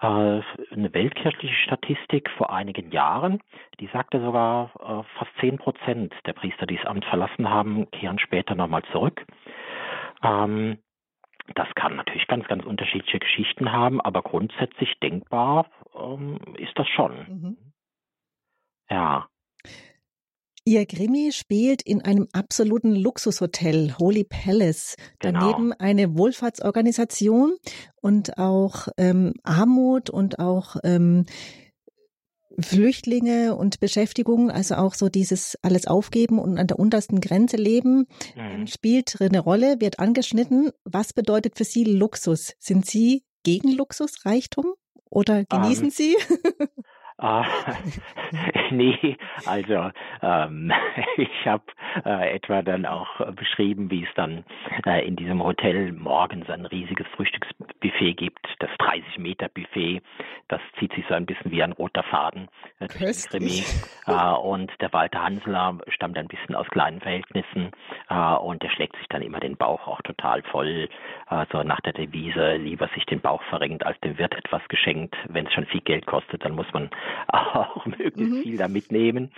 [0.00, 3.40] Äh, eine weltkirchliche Statistik vor einigen Jahren,
[3.78, 4.70] die sagte sogar,
[5.18, 9.24] fast zehn Prozent der Priester, die das Amt verlassen haben, kehren später nochmal zurück.
[10.22, 10.78] Ähm,
[11.54, 17.12] das kann natürlich ganz, ganz unterschiedliche Geschichten haben, aber grundsätzlich denkbar ähm, ist das schon.
[17.28, 17.56] Mhm.
[18.90, 19.28] Ja.
[20.64, 24.96] Ihr Krimi spielt in einem absoluten Luxushotel, Holy Palace.
[25.18, 25.40] Genau.
[25.40, 27.56] Daneben eine Wohlfahrtsorganisation
[28.02, 31.24] und auch ähm, Armut und auch ähm,
[32.58, 38.06] Flüchtlinge und Beschäftigung, also auch so dieses alles aufgeben und an der untersten Grenze leben,
[38.36, 38.66] mhm.
[38.66, 40.70] spielt eine Rolle, wird angeschnitten.
[40.84, 42.54] Was bedeutet für Sie Luxus?
[42.58, 44.74] Sind Sie gegen Luxusreichtum
[45.10, 46.16] oder genießen um, ähm, Sie?
[47.20, 47.44] Ah,
[48.70, 49.90] nee, also
[50.22, 50.72] ähm,
[51.16, 51.64] ich habe
[52.04, 54.44] äh, etwa dann auch beschrieben, wie es dann
[54.86, 60.00] äh, in diesem Hotel morgens ein riesiges Frühstücksbuffet gibt, das 30 Meter Buffet,
[60.46, 63.64] das zieht sich so ein bisschen wie ein roter Faden äh, Krimi.
[64.06, 67.72] Äh, und der Walter Hansler stammt ein bisschen aus kleinen Verhältnissen
[68.10, 70.88] äh, und der schlägt sich dann immer den Bauch auch total voll,
[71.30, 75.16] äh, so nach der Devise, lieber sich den Bauch verrenkt, als dem Wirt etwas geschenkt.
[75.28, 76.90] Wenn es schon viel Geld kostet, dann muss man
[77.28, 78.42] auch möglichst mhm.
[78.42, 79.30] viel da mitnehmen.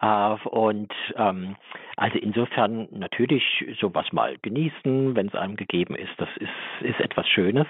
[0.00, 1.56] Äh, und ähm,
[1.96, 7.28] Also insofern natürlich sowas mal genießen, wenn es einem gegeben ist, das ist, ist etwas
[7.28, 7.66] Schönes.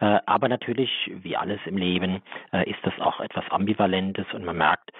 [0.00, 0.90] Äh, aber natürlich,
[1.22, 2.22] wie alles im Leben,
[2.52, 4.92] äh, ist das auch etwas Ambivalentes und man merkt,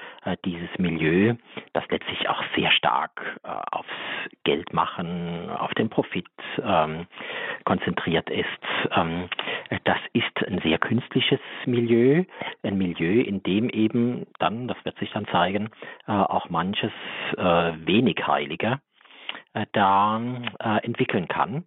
[0.45, 1.35] dieses Milieu,
[1.73, 3.39] das letztlich auch sehr stark
[3.71, 3.89] aufs
[4.43, 6.27] Geld machen, auf den Profit
[6.61, 7.07] ähm,
[7.65, 8.47] konzentriert ist.
[9.85, 12.25] Das ist ein sehr künstliches Milieu,
[12.63, 15.71] ein Milieu, in dem eben dann, das wird sich dann zeigen,
[16.07, 16.93] äh, auch manches
[17.37, 17.43] äh,
[17.85, 18.81] wenig Heilige
[19.55, 20.21] äh, da
[20.83, 21.65] entwickeln kann.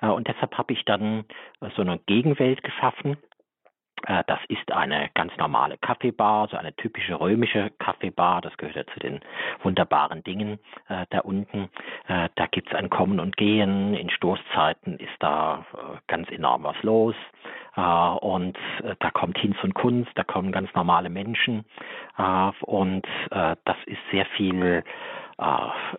[0.00, 1.24] Und deshalb habe ich dann
[1.76, 3.16] so eine Gegenwelt geschaffen,
[4.06, 8.40] das ist eine ganz normale Kaffeebar, so eine typische römische Kaffeebar.
[8.40, 9.20] Das gehört ja zu den
[9.62, 10.58] wunderbaren Dingen
[10.88, 11.68] äh, da unten.
[12.06, 13.94] Äh, da gibt es ein Kommen und Gehen.
[13.94, 17.14] In Stoßzeiten ist da äh, ganz enorm was los.
[17.76, 21.64] Äh, und äh, da kommt Hinz und Kunst, da kommen ganz normale Menschen.
[22.62, 24.82] und das ist sehr viel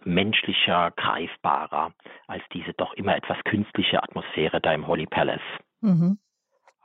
[0.03, 1.91] menschlicher, greifbarer
[2.27, 5.39] als diese doch immer etwas künstliche Atmosphäre da im Holy Palace.
[5.81, 6.17] Mhm.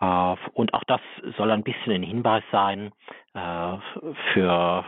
[0.05, 1.01] Äh, und auch das
[1.37, 2.93] soll ein bisschen ein Hinweis sein
[3.35, 3.77] äh,
[4.33, 4.85] für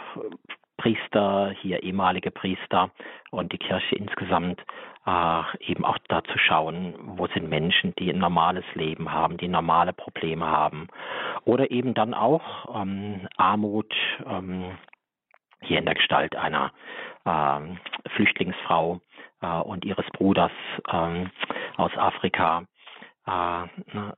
[0.76, 2.90] Priester, hier ehemalige Priester
[3.30, 4.60] und die Kirche insgesamt,
[5.06, 9.48] äh, eben auch da zu schauen, wo sind Menschen, die ein normales Leben haben, die
[9.48, 10.88] normale Probleme haben.
[11.44, 13.92] Oder eben dann auch ähm, Armut,
[14.26, 14.76] ähm,
[15.62, 16.72] hier in der Gestalt einer
[17.24, 17.78] ähm,
[18.14, 19.00] Flüchtlingsfrau
[19.64, 20.52] und ihres Bruders
[20.84, 22.64] aus Afrika.
[23.26, 24.16] Ne,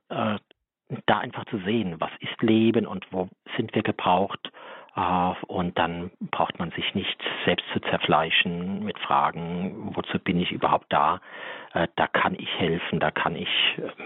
[1.05, 4.51] da einfach zu sehen, was ist Leben und wo sind wir gebraucht.
[4.95, 10.51] Äh, und dann braucht man sich nicht selbst zu zerfleischen mit Fragen, wozu bin ich
[10.51, 11.21] überhaupt da?
[11.73, 13.49] Äh, da kann ich helfen, da kann ich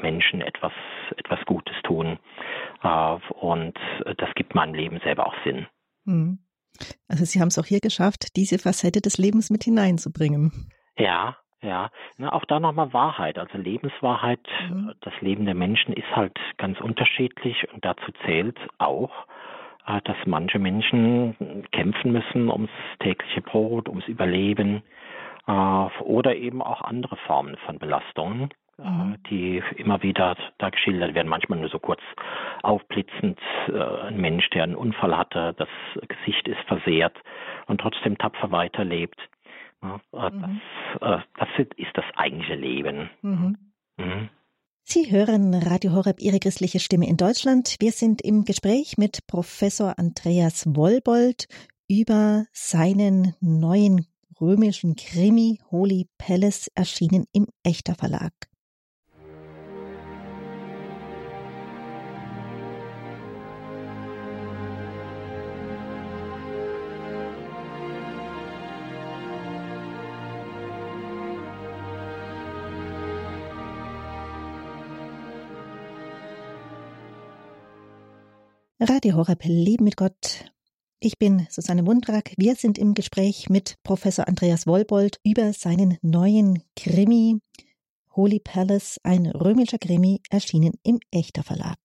[0.01, 0.73] Menschen etwas,
[1.17, 2.19] etwas Gutes tun.
[2.83, 3.77] Äh, und
[4.17, 5.67] das gibt meinem Leben selber auch Sinn.
[6.05, 6.39] Hm.
[7.07, 10.71] Also Sie haben es auch hier geschafft, diese Facette des Lebens mit hineinzubringen.
[10.97, 14.47] Ja, ja, na, auch da nochmal Wahrheit, also Lebenswahrheit.
[14.69, 14.93] Mhm.
[15.01, 19.11] Das Leben der Menschen ist halt ganz unterschiedlich und dazu zählt auch,
[19.87, 24.83] äh, dass manche Menschen kämpfen müssen ums tägliche Brot, ums Überleben
[25.47, 29.15] äh, oder eben auch andere Formen von Belastungen, äh, mhm.
[29.29, 32.01] die immer wieder da geschildert werden, manchmal nur so kurz
[32.61, 33.39] aufblitzend.
[33.67, 35.69] Ein Mensch, der einen Unfall hatte, das
[36.07, 37.15] Gesicht ist versehrt
[37.67, 39.19] und trotzdem tapfer weiterlebt.
[39.83, 39.99] Mhm.
[40.11, 40.33] Das,
[41.01, 43.09] äh, das ist das eigentliche Leben.
[43.21, 43.57] Mhm.
[43.97, 44.29] Mhm.
[44.85, 47.77] Sie hören Radio Horeb, Ihre christliche Stimme in Deutschland.
[47.79, 51.47] Wir sind im Gespräch mit Professor Andreas Wollbold
[51.87, 54.07] über seinen neuen
[54.41, 58.33] römischen Krimi Holy Palace, erschienen im Echter Verlag.
[78.85, 80.51] Radio Horeb Leben mit Gott.
[80.99, 82.33] Ich bin Susanne Mundrak.
[82.35, 87.39] Wir sind im Gespräch mit Professor Andreas Wollbold über seinen neuen Krimi
[88.13, 91.77] Holy Palace, ein römischer Krimi, erschienen im Echter Verlag.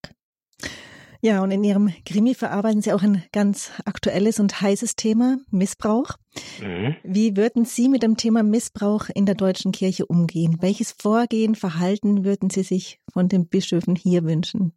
[1.20, 6.16] Ja, und in Ihrem Krimi verarbeiten Sie auch ein ganz aktuelles und heißes Thema, Missbrauch.
[6.60, 6.96] Mhm.
[7.04, 10.56] Wie würden Sie mit dem Thema Missbrauch in der deutschen Kirche umgehen?
[10.62, 14.72] Welches Vorgehen, Verhalten würden Sie sich von den Bischöfen hier wünschen?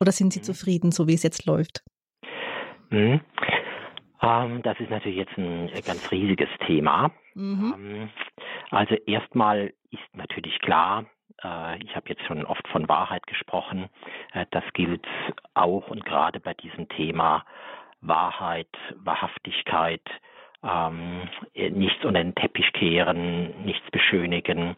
[0.00, 0.44] Oder sind Sie mhm.
[0.44, 1.82] zufrieden, so wie es jetzt läuft?
[2.90, 3.20] Mhm.
[4.22, 7.10] Ähm, das ist natürlich jetzt ein ganz riesiges Thema.
[7.34, 7.74] Mhm.
[7.76, 8.10] Ähm,
[8.70, 11.06] also erstmal ist natürlich klar,
[11.42, 13.88] äh, ich habe jetzt schon oft von Wahrheit gesprochen,
[14.32, 15.06] äh, das gilt
[15.54, 17.44] auch und gerade bei diesem Thema
[18.00, 20.02] Wahrheit, Wahrhaftigkeit,
[20.62, 24.76] ähm, nichts unter den Teppich kehren, nichts beschönigen,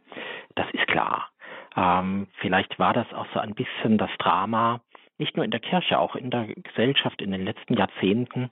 [0.54, 1.28] das ist klar.
[1.76, 4.80] Ähm, vielleicht war das auch so ein bisschen das Drama
[5.20, 8.50] nicht nur in der Kirche, auch in der Gesellschaft in den letzten Jahrzehnten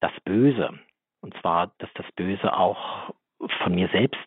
[0.00, 0.78] das Böse.
[1.20, 3.12] Und zwar, dass das Böse auch
[3.62, 4.18] von mir selbst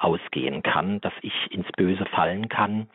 [0.00, 2.88] ausgehen kann, dass ich ins Böse fallen kann.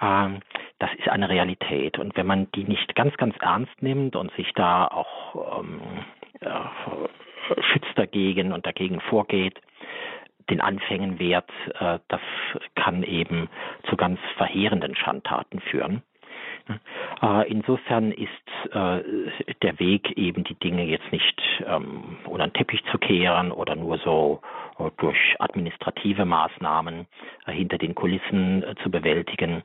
[0.00, 0.40] Ähm,
[0.78, 1.98] das ist eine Realität.
[1.98, 5.80] Und wenn man die nicht ganz, ganz ernst nimmt und sich da auch ähm,
[6.40, 9.60] äh, schützt dagegen und dagegen vorgeht,
[10.50, 12.20] den Anfängen wehrt, äh, das
[12.74, 13.48] kann eben
[13.88, 16.02] zu ganz verheerenden Schandtaten führen.
[17.22, 18.30] Äh, insofern ist
[18.72, 19.02] äh,
[19.62, 23.98] der Weg eben die Dinge jetzt nicht ähm, unter den Teppich zu kehren oder nur
[23.98, 24.40] so
[24.96, 27.06] durch administrative Maßnahmen
[27.46, 29.62] hinter den Kulissen zu bewältigen.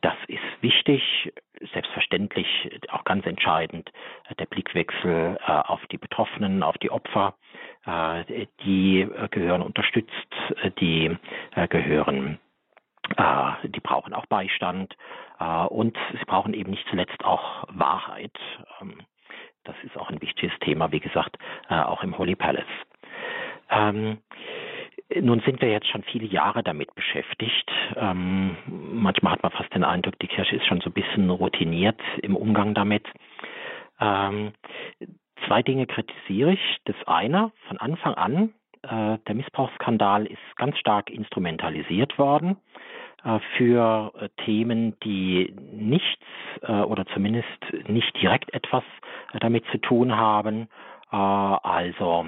[0.00, 1.32] Das ist wichtig,
[1.72, 2.48] selbstverständlich
[2.90, 3.92] auch ganz entscheidend
[4.36, 7.34] der Blickwechsel auf die Betroffenen, auf die Opfer.
[8.64, 10.10] Die gehören unterstützt,
[10.80, 11.16] die
[11.68, 12.40] gehören
[13.64, 14.96] die brauchen auch Beistand
[15.68, 18.32] und sie brauchen eben nicht zuletzt auch Wahrheit.
[18.80, 19.00] Ähm,
[19.64, 21.36] das ist auch ein wichtiges Thema, wie gesagt,
[21.68, 22.64] äh, auch im Holy Palace.
[23.70, 24.18] Ähm,
[25.20, 27.70] nun sind wir jetzt schon viele Jahre damit beschäftigt.
[27.96, 32.00] Ähm, manchmal hat man fast den Eindruck, die Kirche ist schon so ein bisschen routiniert
[32.22, 33.06] im Umgang damit.
[35.46, 36.78] Zwei Dinge kritisiere ich.
[36.86, 42.56] Das eine, von Anfang an, äh, der Missbrauchsskandal ist ganz stark instrumentalisiert worden.
[43.24, 46.24] Äh, für äh, Themen, die nichts
[46.62, 47.48] äh, oder zumindest
[47.88, 48.84] nicht direkt etwas
[49.40, 50.68] damit zu tun haben.
[51.10, 52.24] Also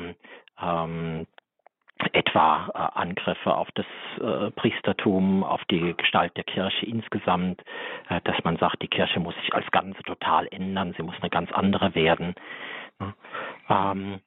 [0.63, 1.27] ähm,
[2.13, 3.87] etwa Angriffe auf das
[4.57, 7.63] Priestertum, auf die Gestalt der Kirche insgesamt,
[8.25, 11.51] dass man sagt, die Kirche muss sich als Ganze total ändern, sie muss eine ganz
[11.53, 12.35] andere werden.
[13.71, 14.21] Ähm,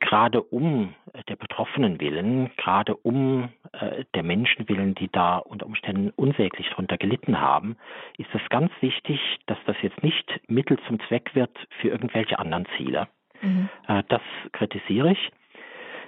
[0.00, 0.94] gerade um
[1.28, 6.96] der Betroffenen willen, gerade um äh, der Menschen willen, die da unter Umständen unsäglich darunter
[6.98, 7.76] gelitten haben,
[8.16, 12.66] ist es ganz wichtig, dass das jetzt nicht Mittel zum Zweck wird für irgendwelche anderen
[12.76, 13.08] Ziele.
[13.42, 13.68] Mhm.
[13.86, 15.30] Äh, das kritisiere ich.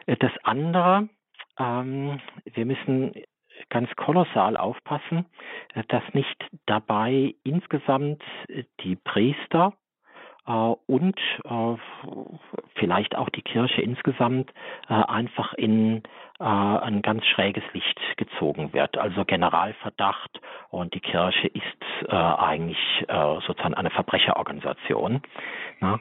[0.06, 1.08] Äh, das andere,
[1.58, 3.12] ähm, wir müssen
[3.68, 5.26] ganz kolossal aufpassen,
[5.74, 8.22] äh, dass nicht dabei insgesamt
[8.80, 9.79] die Priester äh,
[10.86, 11.76] und äh,
[12.74, 14.50] vielleicht auch die Kirche insgesamt
[14.88, 16.02] äh, einfach in
[16.42, 18.96] ein ganz schräges Licht gezogen wird.
[18.96, 22.78] Also Generalverdacht und die Kirche ist eigentlich
[23.46, 25.20] sozusagen eine Verbrecherorganisation.
[25.82, 26.00] Ne?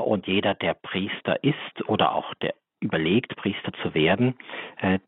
[0.00, 4.36] Und jeder, der Priester ist oder auch der überlegt, Priester zu werden,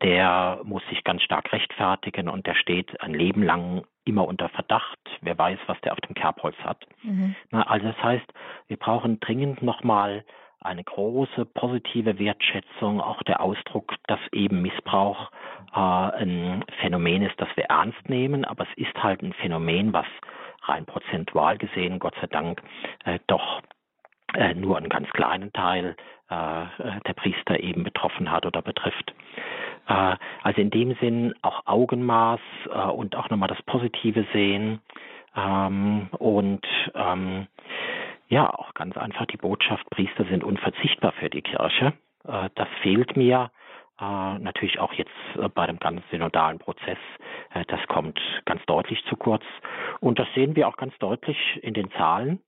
[0.01, 4.99] der muss sich ganz stark rechtfertigen und der steht ein Leben lang immer unter Verdacht.
[5.21, 6.85] Wer weiß, was der auf dem Kerbholz hat.
[7.03, 7.35] Mhm.
[7.51, 8.25] Also das heißt,
[8.67, 10.25] wir brauchen dringend nochmal
[10.61, 15.31] eine große positive Wertschätzung, auch der Ausdruck, dass eben Missbrauch
[15.73, 20.05] äh, ein Phänomen ist, das wir ernst nehmen, aber es ist halt ein Phänomen, was
[20.63, 22.61] rein prozentual gesehen, Gott sei Dank,
[23.05, 23.61] äh, doch
[24.35, 25.95] äh, nur einen ganz kleinen Teil
[26.29, 26.65] äh,
[27.07, 29.13] der Priester eben betroffen hat oder betrifft.
[29.87, 32.39] Äh, also in dem Sinn auch Augenmaß
[32.71, 34.81] äh, und auch nochmal das Positive sehen
[35.35, 36.65] ähm, und
[36.95, 37.47] ähm,
[38.27, 41.93] ja, auch ganz einfach die Botschaft, Priester sind unverzichtbar für die Kirche.
[42.27, 43.51] Äh, das fehlt mir.
[43.99, 46.97] Äh, natürlich auch jetzt äh, bei dem ganzen synodalen Prozess,
[47.53, 49.43] äh, das kommt ganz deutlich zu kurz.
[49.99, 52.39] Und das sehen wir auch ganz deutlich in den Zahlen.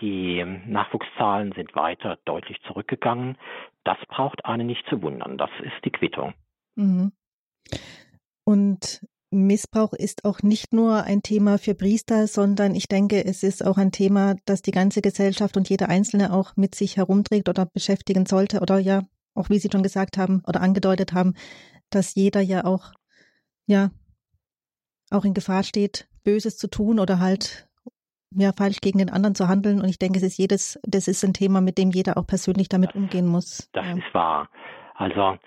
[0.00, 3.38] Die Nachwuchszahlen sind weiter deutlich zurückgegangen.
[3.84, 5.38] Das braucht einen nicht zu wundern.
[5.38, 6.34] Das ist die Quittung.
[6.74, 7.12] Mhm.
[8.44, 13.64] Und Missbrauch ist auch nicht nur ein Thema für Priester, sondern ich denke, es ist
[13.64, 17.66] auch ein Thema, das die ganze Gesellschaft und jeder Einzelne auch mit sich herumträgt oder
[17.66, 19.02] beschäftigen sollte oder ja,
[19.34, 21.34] auch wie Sie schon gesagt haben oder angedeutet haben,
[21.90, 22.92] dass jeder ja auch,
[23.66, 23.90] ja,
[25.10, 27.68] auch in Gefahr steht, Böses zu tun oder halt
[28.36, 29.80] ja falsch gegen den anderen zu handeln.
[29.80, 32.68] Und ich denke, es ist jedes, das ist ein Thema, mit dem jeder auch persönlich
[32.68, 33.70] damit umgehen muss.
[33.72, 33.96] Das ja.
[33.96, 34.48] ist wahr.
[34.94, 35.38] Also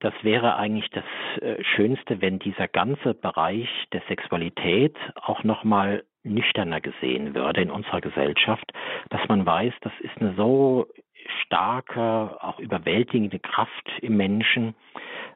[0.00, 1.04] das wäre eigentlich das
[1.40, 8.00] äh, Schönste, wenn dieser ganze Bereich der Sexualität auch nochmal nüchterner gesehen würde in unserer
[8.00, 8.72] Gesellschaft,
[9.10, 10.86] dass man weiß, das ist eine so
[11.44, 14.74] starke, auch überwältigende Kraft im Menschen,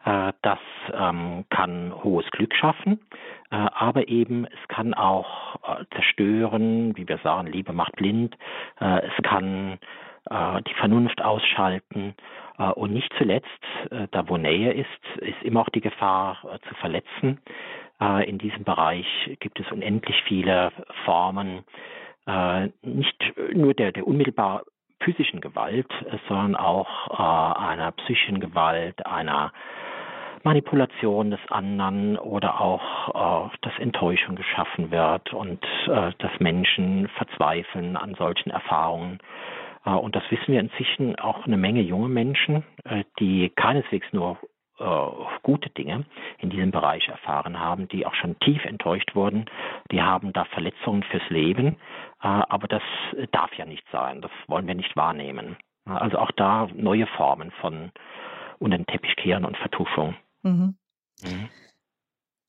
[0.05, 0.59] äh, das
[0.93, 3.01] ähm, kann hohes Glück schaffen,
[3.51, 5.57] äh, aber eben es kann auch
[5.95, 8.37] zerstören, wie wir sagen, Liebe macht blind,
[8.81, 9.79] es kann
[10.29, 12.15] die Vernunft ausschalten
[12.59, 13.49] äh, und nicht zuletzt,
[13.91, 17.41] äh, da wo Nähe ist, ist immer auch die Gefahr äh, zu verletzen.
[18.27, 19.07] In diesem Bereich
[19.39, 20.73] gibt es unendlich viele
[21.05, 21.63] Formen,
[22.83, 24.65] nicht nur der, der unmittelbar
[25.05, 25.88] physischen Gewalt,
[26.29, 29.53] sondern auch einer psychischen Gewalt, einer
[30.45, 37.97] Manipulation des anderen oder auch, äh, dass Enttäuschung geschaffen wird und äh, dass Menschen verzweifeln
[37.97, 39.19] an solchen Erfahrungen.
[39.85, 44.38] Äh, und das wissen wir inzwischen auch eine Menge junge Menschen, äh, die keineswegs nur
[44.79, 45.09] äh,
[45.43, 46.05] gute Dinge
[46.39, 49.47] in diesem Bereich erfahren haben, die auch schon tief enttäuscht wurden.
[49.91, 51.77] Die haben da Verletzungen fürs Leben,
[52.19, 52.83] aber das
[53.33, 54.21] darf ja nicht sein.
[54.21, 55.57] Das wollen wir nicht wahrnehmen.
[55.85, 57.91] Also auch da neue Formen von
[58.59, 60.15] unter den Teppich kehren und Vertuschung.
[60.43, 60.77] Mhm.
[61.23, 61.49] Mhm.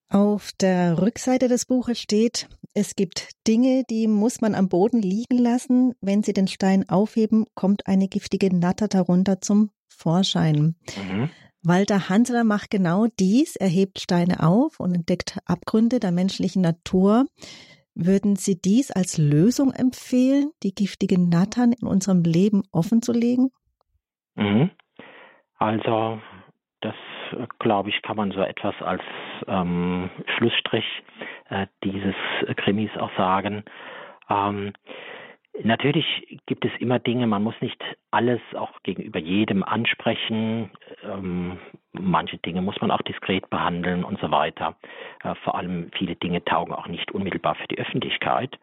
[0.09, 5.39] Auf der Rückseite des Buches steht, es gibt Dinge, die muss man am Boden liegen
[5.39, 5.95] lassen.
[6.01, 10.75] Wenn Sie den Stein aufheben, kommt eine giftige Natter darunter zum Vorschein.
[10.95, 11.29] Mhm.
[11.65, 17.25] Walter Hanseler macht genau dies, er hebt Steine auf und entdeckt Abgründe der menschlichen Natur.
[17.95, 23.51] Würden Sie dies als Lösung empfehlen, die giftigen Nattern in unserem Leben offen zu legen?
[24.35, 24.71] Mhm.
[25.57, 26.19] Also,
[26.81, 26.95] das
[27.59, 29.03] glaube ich, kann man so etwas als
[29.47, 30.85] ähm, Schlussstrich
[31.49, 32.15] äh, dieses
[32.57, 33.63] Krimis auch sagen.
[34.29, 34.73] Ähm,
[35.61, 40.71] Natürlich gibt es immer Dinge, man muss nicht alles auch gegenüber jedem ansprechen.
[41.03, 41.59] Ähm,
[41.91, 44.75] manche Dinge muss man auch diskret behandeln und so weiter.
[45.23, 48.57] Äh, vor allem viele Dinge taugen auch nicht unmittelbar für die Öffentlichkeit.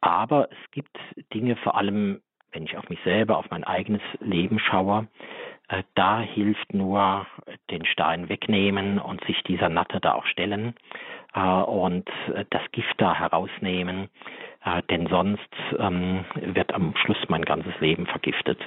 [0.00, 0.96] Aber es gibt
[1.34, 5.08] Dinge, vor allem wenn ich auf mich selber, auf mein eigenes Leben schaue,
[5.68, 7.26] äh, da hilft nur
[7.70, 10.74] den Stein wegnehmen und sich dieser Natte da auch stellen
[11.34, 14.08] äh, und äh, das Gift da herausnehmen
[14.66, 15.48] äh, denn sonst
[15.78, 18.58] ähm, wird am Schluss mein ganzes Leben vergiftet.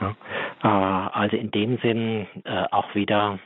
[0.00, 0.16] Ja?
[0.62, 3.38] Äh, also in dem Sinn äh, auch wieder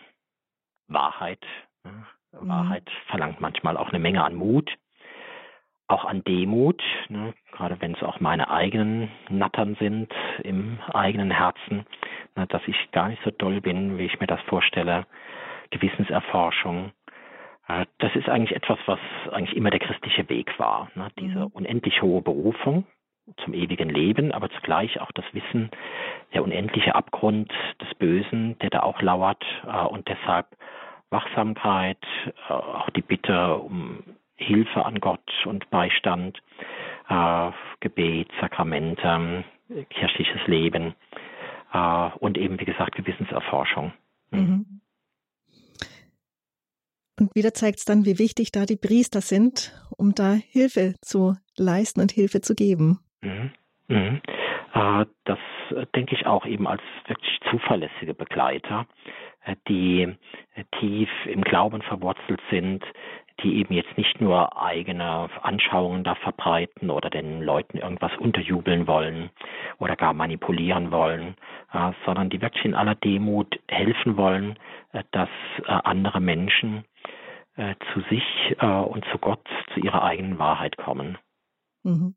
[0.88, 1.44] Wahrheit.
[1.84, 1.90] Ja?
[1.90, 2.06] Mhm.
[2.48, 4.70] Wahrheit verlangt manchmal auch eine Menge an Mut,
[5.88, 7.32] auch an Demut, ne?
[7.52, 10.12] gerade wenn es auch meine eigenen Nattern sind
[10.42, 11.86] im eigenen Herzen,
[12.36, 12.46] ne?
[12.48, 15.06] dass ich gar nicht so doll bin, wie ich mir das vorstelle.
[15.70, 16.92] Gewissenserforschung,
[17.66, 19.00] das ist eigentlich etwas, was
[19.32, 20.90] eigentlich immer der christliche Weg war.
[20.94, 21.08] Ne?
[21.18, 21.46] Diese mhm.
[21.46, 22.86] unendlich hohe Berufung
[23.42, 25.70] zum ewigen Leben, aber zugleich auch das Wissen,
[26.32, 30.46] der unendliche Abgrund des Bösen, der da auch lauert äh, und deshalb
[31.10, 31.98] Wachsamkeit,
[32.48, 34.04] äh, auch die Bitte um
[34.36, 36.42] Hilfe an Gott und Beistand,
[37.80, 39.44] Gebet, Sakramente,
[39.88, 40.94] kirchliches Leben
[42.18, 43.94] und eben, wie gesagt, Gewissenserforschung.
[44.30, 44.82] Mhm.
[47.18, 51.34] Und wieder zeigt es dann, wie wichtig da die Priester sind, um da Hilfe zu
[51.56, 53.00] leisten und Hilfe zu geben.
[53.22, 53.52] Mhm.
[53.88, 54.20] Mhm.
[54.74, 55.38] Äh, das
[55.70, 58.86] äh, denke ich auch eben als wirklich zuverlässige Begleiter,
[59.44, 60.14] äh, die
[60.78, 62.84] tief im Glauben verwurzelt sind,
[63.42, 69.30] die eben jetzt nicht nur eigene Anschauungen da verbreiten oder den Leuten irgendwas unterjubeln wollen
[69.78, 71.36] oder gar manipulieren wollen,
[72.04, 74.58] sondern die wirklich in aller Demut helfen wollen,
[75.10, 75.28] dass
[75.66, 76.84] andere Menschen
[77.56, 78.22] äh, zu sich
[78.58, 79.40] äh, und zu Gott,
[79.72, 81.16] zu ihrer eigenen Wahrheit kommen.
[81.84, 82.14] Mhm.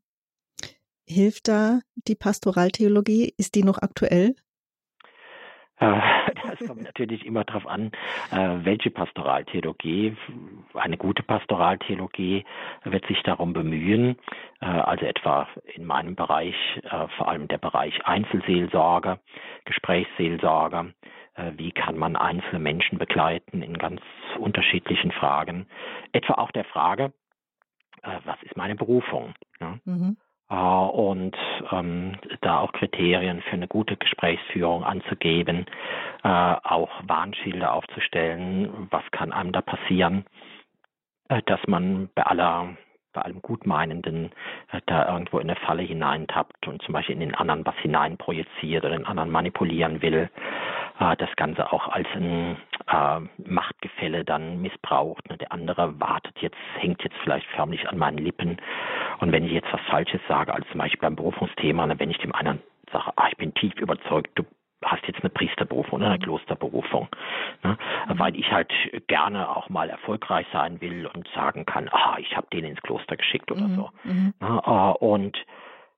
[1.07, 3.33] Hilft da die Pastoraltheologie?
[3.37, 4.35] Ist die noch aktuell?
[5.79, 5.99] Äh,
[6.47, 7.91] das kommt natürlich immer darauf an,
[8.31, 10.15] äh, welche Pastoraltheologie.
[10.73, 12.45] Eine gute Pastoraltheologie
[12.83, 14.17] wird sich darum bemühen,
[14.59, 16.55] also etwa in meinem Bereich,
[17.17, 19.19] vor allem der Bereich Einzelseelsorge,
[19.65, 20.93] Gesprächsseelsorge,
[21.39, 24.01] äh, wie kann man einzelne Menschen begleiten in ganz
[24.37, 25.67] unterschiedlichen Fragen.
[26.11, 27.13] Etwa auch der Frage,
[28.03, 29.33] äh, was ist meine Berufung?
[29.59, 29.79] Ja?
[29.85, 30.17] Mhm.
[30.49, 31.35] Äh, und
[31.71, 35.65] ähm, da auch Kriterien für eine gute Gesprächsführung anzugeben,
[36.23, 40.25] äh, auch Warnschilder aufzustellen, was kann einem da passieren,
[41.29, 42.75] äh, dass man bei aller
[43.11, 44.31] bei allem Gutmeinenden
[44.71, 48.85] äh, da irgendwo in eine Falle hineintappt und zum Beispiel in den anderen was hineinprojiziert
[48.85, 50.29] oder den anderen manipulieren will
[50.99, 53.19] äh, das Ganze auch als ein äh,
[53.49, 55.29] Machtgefälle dann missbraucht.
[55.29, 55.37] Ne?
[55.37, 58.57] Der andere wartet jetzt, hängt jetzt vielleicht förmlich an meinen Lippen.
[59.19, 62.17] Und wenn ich jetzt was Falsches sage, als zum Beispiel beim Berufungsthema, ne, wenn ich
[62.19, 64.43] dem anderen sage, ah, ich bin tief überzeugt, du
[64.83, 67.09] hast jetzt eine Priesterberufung oder eine Klosterberufung,
[67.63, 67.77] ne?
[68.07, 68.19] Mhm.
[68.19, 68.71] weil ich halt
[69.07, 73.17] gerne auch mal erfolgreich sein will und sagen kann, ah, ich habe den ins Kloster
[73.17, 73.75] geschickt oder mhm.
[73.75, 73.89] so.
[74.05, 74.33] Mhm.
[74.39, 74.61] Ne?
[74.65, 75.37] Äh, und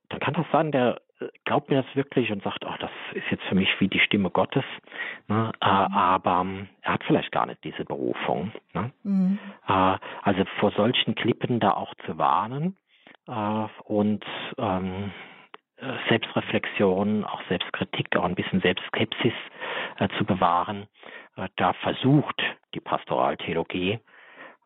[0.08, 1.00] dann kann das sein, der
[1.44, 4.30] glaubt mir das wirklich und sagt, oh, das ist jetzt für mich wie die Stimme
[4.30, 4.64] Gottes.
[5.28, 5.52] Ne?
[5.60, 5.60] Mhm.
[5.60, 6.46] aber
[6.82, 8.52] er hat vielleicht gar nicht diese Berufung.
[8.74, 8.92] Ne?
[9.02, 9.38] Mhm.
[9.66, 12.76] Also vor solchen Klippen da auch zu warnen
[13.28, 14.24] äh, und
[14.58, 15.12] ähm,
[16.08, 19.32] Selbstreflexion, auch Selbstkritik, auch ein bisschen Selbstskepsis
[19.98, 20.86] äh, zu bewahren.
[21.36, 22.40] Äh, da versucht
[22.74, 23.98] die Pastoraltheologie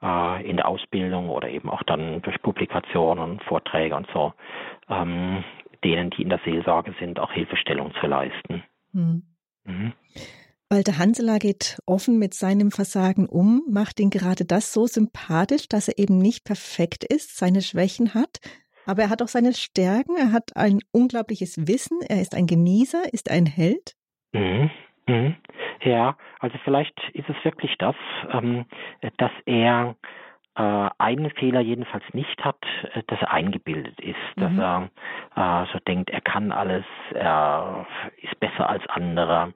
[0.03, 4.35] äh, in der Ausbildung oder eben auch dann durch Publikationen, Vorträge und so
[4.91, 5.43] ähm,
[5.85, 8.63] denen, die in der Seelsorge sind, auch Hilfestellung zu leisten.
[8.93, 9.23] Mhm.
[9.65, 9.93] Mhm.
[10.69, 15.89] Walter Hanseler geht offen mit seinem Versagen um, macht ihn gerade das so sympathisch, dass
[15.89, 18.41] er eben nicht perfekt ist, seine Schwächen hat,
[18.85, 23.13] aber er hat auch seine Stärken, er hat ein unglaubliches Wissen, er ist ein Genießer,
[23.13, 23.95] ist ein Held.
[24.33, 24.71] Mhm.
[25.07, 25.37] Mhm.
[25.83, 27.95] Ja, also vielleicht ist es wirklich das,
[28.33, 28.67] ähm,
[29.19, 29.97] dass er
[30.57, 32.59] äh, einen Fehler jedenfalls nicht hat,
[32.95, 34.61] äh, dass er eingebildet ist, dass mhm.
[34.61, 34.91] er
[35.37, 37.87] äh, so denkt, er kann alles, er
[38.23, 39.53] ist besser als andere.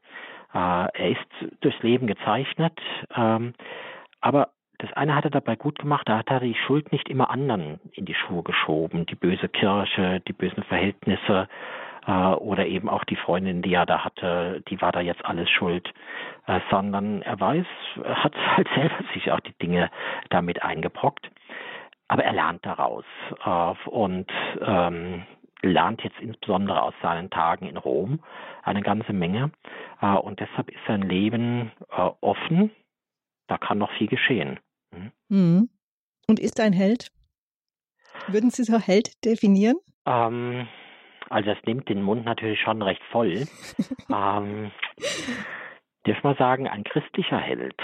[0.53, 2.79] Äh, er ist durchs Leben gezeichnet,
[3.17, 3.55] ähm,
[4.21, 7.31] aber das eine hat er dabei gut gemacht, da hat er die Schuld nicht immer
[7.31, 11.49] anderen in die Schuhe geschoben, die böse Kirche, die bösen Verhältnisse,
[12.07, 15.93] oder eben auch die Freundin, die er da hatte, die war da jetzt alles schuld,
[16.47, 17.67] äh, sondern er weiß,
[18.05, 19.91] hat halt selber sich auch die Dinge
[20.31, 21.31] damit eingebrockt.
[22.09, 23.05] Aber er lernt daraus
[23.45, 24.27] äh, und
[24.61, 25.25] ähm,
[25.63, 28.21] lernt jetzt insbesondere aus seinen Tagen in Rom
[28.63, 29.53] eine ganze Menge.
[30.01, 32.71] Äh, und deshalb ist sein Leben äh, offen.
[33.47, 34.59] Da kann noch viel geschehen.
[34.93, 35.13] Hm?
[35.29, 35.69] Mhm.
[36.27, 37.13] Und ist ein Held?
[38.27, 39.77] Würden Sie so Held definieren?
[40.07, 40.67] Ähm,
[41.31, 43.47] also es nimmt den Mund natürlich schon recht voll.
[44.11, 44.71] ähm,
[46.05, 47.81] darf man sagen, ein christlicher Held.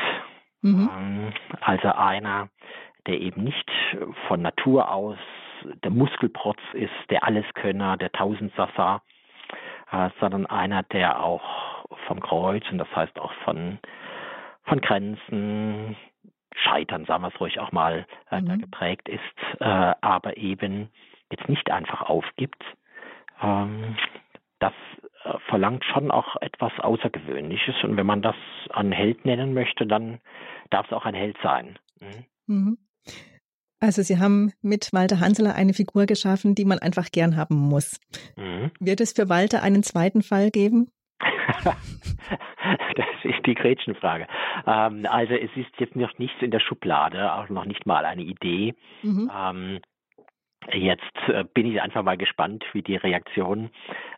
[0.63, 0.91] Mhm.
[0.93, 2.49] Ähm, also einer,
[3.07, 3.71] der eben nicht
[4.29, 5.19] von Natur aus
[5.85, 9.03] der Muskelprotz ist, der Alleskönner, der Tausendsassa,
[9.91, 13.79] äh, sondern einer, der auch vom Kreuz und das heißt auch von,
[14.65, 15.97] von Grenzen,
[16.55, 18.61] Scheitern, sagen wir es ruhig auch mal, äh, mhm.
[18.61, 20.91] geprägt ist, äh, aber eben
[21.31, 22.63] jetzt nicht einfach aufgibt.
[23.43, 23.97] Ähm,
[24.59, 24.73] das
[25.25, 28.37] äh, verlangt schon auch etwas Außergewöhnliches und wenn man das
[28.71, 30.21] einen Held nennen möchte, dann
[30.71, 31.79] darf es auch ein Held sein.
[32.01, 32.25] Mhm.
[32.47, 32.79] Mhm.
[33.79, 38.01] Also Sie haben mit Walter Hanseler eine Figur geschaffen, die man einfach gern haben muss.
[38.37, 38.71] Mhm.
[38.81, 40.91] Wird es für Walter einen zweiten Fall geben?
[41.65, 44.27] das ist die Gretchenfrage.
[44.67, 48.23] Ähm, also es ist jetzt noch nichts in der Schublade, auch noch nicht mal eine
[48.23, 48.75] Idee.
[49.03, 49.31] Mhm.
[49.35, 49.81] Ähm,
[50.73, 53.71] Jetzt äh, bin ich einfach mal gespannt, wie die Reaktion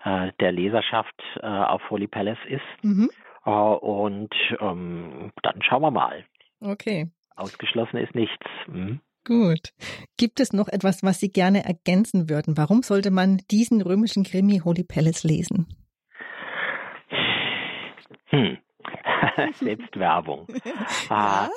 [0.04, 2.62] äh, der Leserschaft äh, auf Holy Palace ist.
[2.82, 3.10] Mhm.
[3.44, 6.24] Äh, und ähm, dann schauen wir mal.
[6.60, 7.10] Okay.
[7.36, 8.46] Ausgeschlossen ist nichts.
[8.66, 9.00] Mhm.
[9.24, 9.74] Gut.
[10.16, 12.56] Gibt es noch etwas, was Sie gerne ergänzen würden?
[12.56, 15.66] Warum sollte man diesen römischen Krimi Holy Palace lesen?
[18.30, 18.58] Hm.
[19.54, 20.46] Selbstwerbung.
[21.10, 21.50] ja.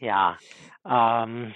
[0.00, 0.38] Äh, ja.
[0.84, 1.54] Ähm,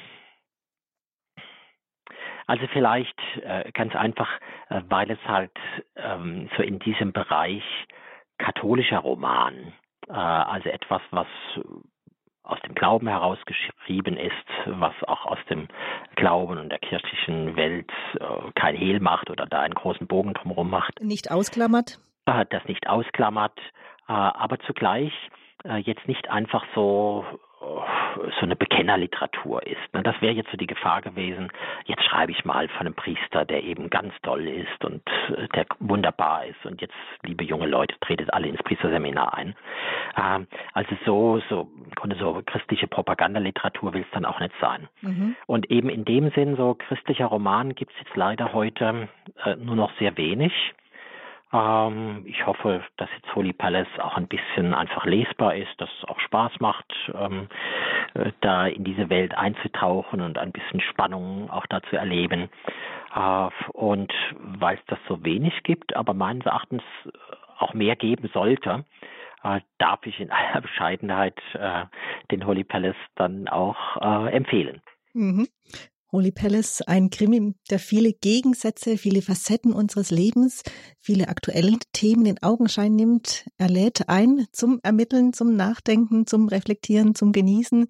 [2.49, 4.29] also vielleicht äh, ganz einfach,
[4.71, 5.53] äh, weil es halt
[5.97, 7.63] ähm, so in diesem Bereich
[8.39, 9.75] katholischer Roman,
[10.09, 11.27] äh, also etwas, was
[12.45, 14.33] aus dem Glauben heraus geschrieben ist,
[14.65, 15.69] was auch aus dem
[16.17, 20.71] Glauben und der kirchlichen Welt äh, kein Hehl macht oder da einen großen Bogen drumherum
[20.71, 21.03] macht.
[21.03, 21.99] Nicht ausklammert?
[22.25, 23.59] Äh, das nicht ausklammert,
[24.09, 25.13] äh, aber zugleich
[25.83, 27.27] jetzt nicht einfach so
[27.61, 29.93] so eine Bekennerliteratur ist.
[29.93, 30.03] Ne?
[30.03, 31.51] Das wäre jetzt so die Gefahr gewesen,
[31.87, 35.03] jetzt schreibe ich mal von einem Priester, der eben ganz toll ist und
[35.37, 39.57] äh, der wunderbar ist und jetzt, liebe junge Leute, tretet alle ins Priesterseminar ein.
[40.17, 41.71] Ähm, also so, so,
[42.19, 44.89] so christliche Propagandaliteratur will es dann auch nicht sein.
[45.03, 45.37] Mhm.
[45.47, 49.09] Und eben in dem Sinn, so christlicher Roman gibt es jetzt leider heute
[49.45, 50.53] äh, nur noch sehr wenig.
[51.53, 56.09] Ähm, ich hoffe, dass jetzt Holy Palace auch ein bisschen einfach lesbar ist, dass es
[56.09, 57.49] auch Spaß macht, ähm,
[58.15, 62.51] äh, da in diese Welt einzutauchen und ein bisschen Spannung auch da zu erleben.
[63.15, 66.83] Äh, und weil es das so wenig gibt, aber meines Erachtens
[67.59, 68.85] auch mehr geben sollte,
[69.43, 71.85] äh, darf ich in aller Bescheidenheit äh,
[72.31, 74.83] den Holy Palace dann auch äh, empfehlen.
[75.15, 75.49] Mhm.
[76.11, 80.63] Holy Palace, ein Krimi, der viele Gegensätze, viele Facetten unseres Lebens,
[81.01, 83.47] viele aktuelle Themen in Augenschein nimmt.
[83.59, 87.87] Er lädt ein zum Ermitteln, zum Nachdenken, zum Reflektieren, zum Genießen.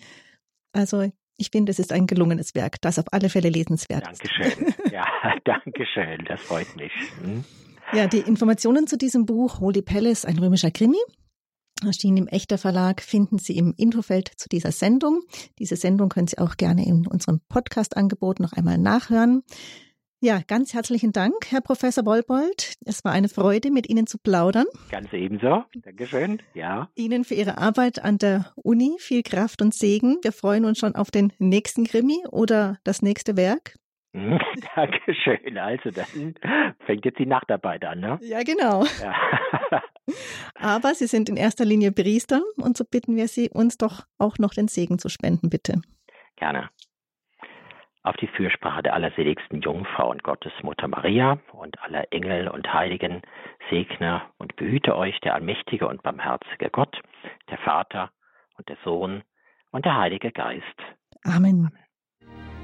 [0.72, 4.46] Also ich finde, es ist ein gelungenes Werk, das auf alle Fälle lesenswert Dankeschön.
[4.46, 4.58] ist.
[4.58, 4.92] Dankeschön.
[4.92, 5.04] Ja,
[5.44, 6.24] Dankeschön.
[6.26, 6.92] Das freut mich.
[7.22, 7.44] Hm?
[7.92, 10.98] Ja, die Informationen zu diesem Buch Holy Palace, ein römischer Krimi,
[11.86, 15.20] erschienen im Echter Verlag, finden Sie im Infofeld zu dieser Sendung.
[15.58, 19.42] Diese Sendung können Sie auch gerne in unserem Podcast-Angebot noch einmal nachhören.
[20.20, 22.74] Ja, ganz herzlichen Dank, Herr Professor Wolbold.
[22.84, 24.66] Es war eine Freude, mit Ihnen zu plaudern.
[24.90, 25.62] Ganz ebenso.
[25.76, 26.42] Dankeschön.
[26.54, 26.90] Ja.
[26.96, 30.18] Ihnen für Ihre Arbeit an der Uni viel Kraft und Segen.
[30.22, 33.76] Wir freuen uns schon auf den nächsten Krimi oder das nächste Werk.
[34.74, 35.58] Dankeschön.
[35.58, 36.34] Also dann
[36.86, 38.18] fängt jetzt die Nachtarbeit an, ne?
[38.22, 38.84] Ja, genau.
[39.00, 39.14] Ja.
[40.54, 44.38] Aber Sie sind in erster Linie Priester und so bitten wir Sie, uns doch auch
[44.38, 45.80] noch den Segen zu spenden, bitte.
[46.36, 46.70] Gerne.
[48.02, 53.22] Auf die Fürsprache der allerseligsten Jungfrau und Gottesmutter Maria und aller Engel und Heiligen
[53.70, 56.96] segne und behüte euch der allmächtige und barmherzige Gott,
[57.50, 58.10] der Vater
[58.56, 59.22] und der Sohn
[59.72, 60.64] und der Heilige Geist.
[61.24, 61.70] Amen.
[62.22, 62.57] Amen.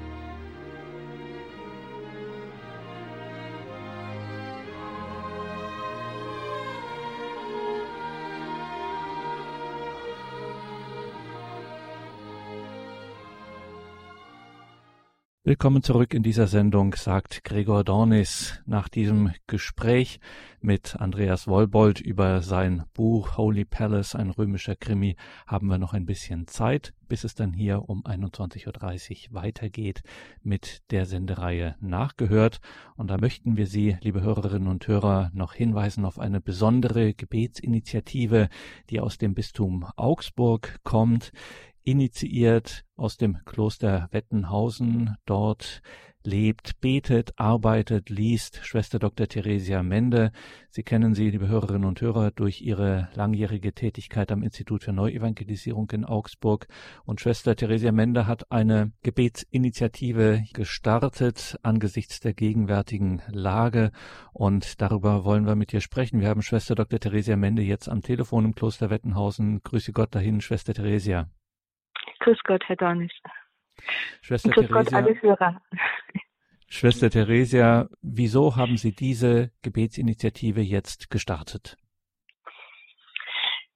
[15.47, 18.63] Willkommen zurück in dieser Sendung, sagt Gregor Dornis.
[18.65, 20.19] Nach diesem Gespräch
[20.59, 26.07] mit Andreas Wollbold über sein Buch Holy Palace, ein römischer Krimi, haben wir noch ein
[26.07, 30.01] bisschen Zeit, bis es dann hier um 21.30 Uhr weitergeht
[30.41, 32.59] mit der Sendereihe Nachgehört.
[32.95, 38.49] Und da möchten wir Sie, liebe Hörerinnen und Hörer, noch hinweisen auf eine besondere Gebetsinitiative,
[38.89, 41.31] die aus dem Bistum Augsburg kommt
[41.85, 45.15] initiiert aus dem Kloster Wettenhausen.
[45.25, 45.81] Dort
[46.25, 49.27] lebt, betet, arbeitet, liest Schwester Dr.
[49.27, 50.31] Theresia Mende.
[50.69, 55.89] Sie kennen sie, liebe Hörerinnen und Hörer, durch ihre langjährige Tätigkeit am Institut für Neuevangelisierung
[55.91, 56.67] in Augsburg.
[57.05, 63.91] Und Schwester Theresia Mende hat eine Gebetsinitiative gestartet angesichts der gegenwärtigen Lage.
[64.33, 66.19] Und darüber wollen wir mit ihr sprechen.
[66.19, 66.99] Wir haben Schwester Dr.
[66.99, 69.61] Theresia Mende jetzt am Telefon im Kloster Wettenhausen.
[69.63, 71.29] Grüße Gott dahin, Schwester Theresia.
[72.25, 73.21] Grüß Gott, Herr Dornisch.
[74.21, 75.61] Schwester Grüß Theresia, Gott, alle Hörer.
[76.67, 81.77] Schwester Theresia, wieso haben Sie diese Gebetsinitiative jetzt gestartet?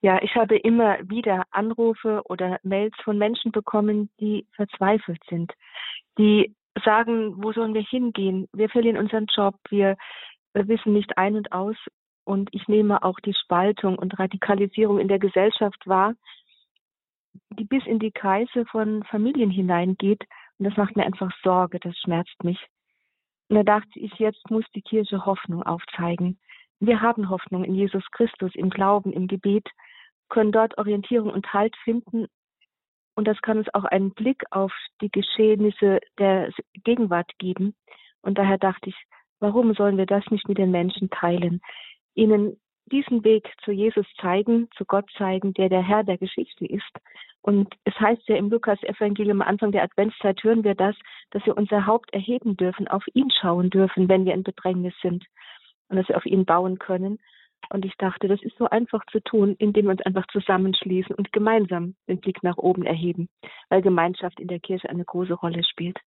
[0.02, 5.54] Ja, ich habe immer wieder Anrufe oder Mails von Menschen bekommen, die verzweifelt sind,
[6.18, 8.47] die sagen, wo sollen wir hingehen?
[8.52, 9.95] Wir verlieren unseren Job, wir
[10.56, 11.76] wissen nicht ein und aus.
[12.24, 16.16] Und ich nehme auch die Spaltung und Radikalisierung in der Gesellschaft wahr,
[17.52, 20.24] die bis in die Kreise von Familien hineingeht.
[20.58, 22.60] Und das macht mir einfach Sorge, das schmerzt mich.
[23.50, 26.40] Und da dachte ich, jetzt muss die Kirche Hoffnung aufzeigen.
[26.80, 29.68] Wir haben Hoffnung in Jesus Christus, im Glauben, im Gebet,
[30.30, 32.28] können dort Orientierung und Halt finden.
[33.16, 34.72] Und das kann uns auch einen Blick auf
[35.02, 36.52] die Geschehnisse der
[36.84, 37.76] Gegenwart geben.
[38.22, 38.96] Und daher dachte ich,
[39.40, 41.62] warum sollen wir das nicht mit den Menschen teilen?
[42.14, 42.58] Ihnen
[42.90, 46.92] diesen Weg zu Jesus zeigen, zu Gott zeigen, der der Herr der Geschichte ist.
[47.42, 50.96] Und es heißt ja im Lukas-Evangelium, am Anfang der Adventszeit hören wir das,
[51.32, 55.26] dass wir unser Haupt erheben dürfen, auf ihn schauen dürfen, wenn wir in Bedrängnis sind
[55.88, 57.20] und dass wir auf ihn bauen können.
[57.70, 61.32] Und ich dachte, das ist so einfach zu tun, indem wir uns einfach zusammenschließen und
[61.32, 63.30] gemeinsam den Blick nach oben erheben,
[63.70, 65.98] weil Gemeinschaft in der Kirche eine große Rolle spielt.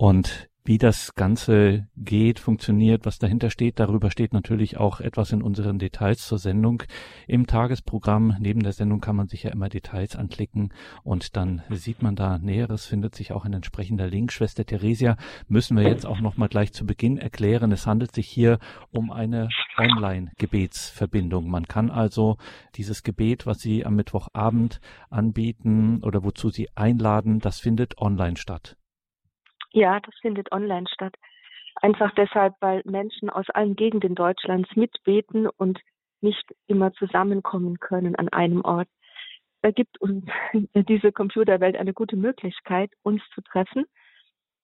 [0.00, 3.78] Und wie das Ganze geht, funktioniert, was dahinter steht.
[3.78, 6.84] Darüber steht natürlich auch etwas in unseren Details zur Sendung.
[7.26, 10.72] Im Tagesprogramm neben der Sendung kann man sich ja immer Details anklicken
[11.02, 14.32] und dann sieht man da Näheres, findet sich auch ein entsprechender Link.
[14.32, 17.70] Schwester Theresia müssen wir jetzt auch nochmal gleich zu Beginn erklären.
[17.70, 18.58] Es handelt sich hier
[18.92, 21.50] um eine Online-Gebetsverbindung.
[21.50, 22.38] Man kann also
[22.74, 24.80] dieses Gebet, was Sie am Mittwochabend
[25.10, 28.78] anbieten oder wozu Sie einladen, das findet online statt.
[29.72, 31.14] Ja, das findet online statt.
[31.76, 35.80] Einfach deshalb, weil Menschen aus allen Gegenden Deutschlands mitbeten und
[36.20, 38.88] nicht immer zusammenkommen können an einem Ort.
[39.62, 40.24] Da gibt uns
[40.74, 43.84] diese Computerwelt eine gute Möglichkeit, uns zu treffen.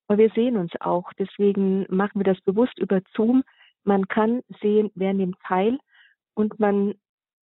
[0.08, 1.12] Aber wir sehen uns auch.
[1.18, 3.42] Deswegen machen wir das bewusst über Zoom.
[3.84, 5.78] Man kann sehen, wer nimmt teil
[6.34, 6.94] und man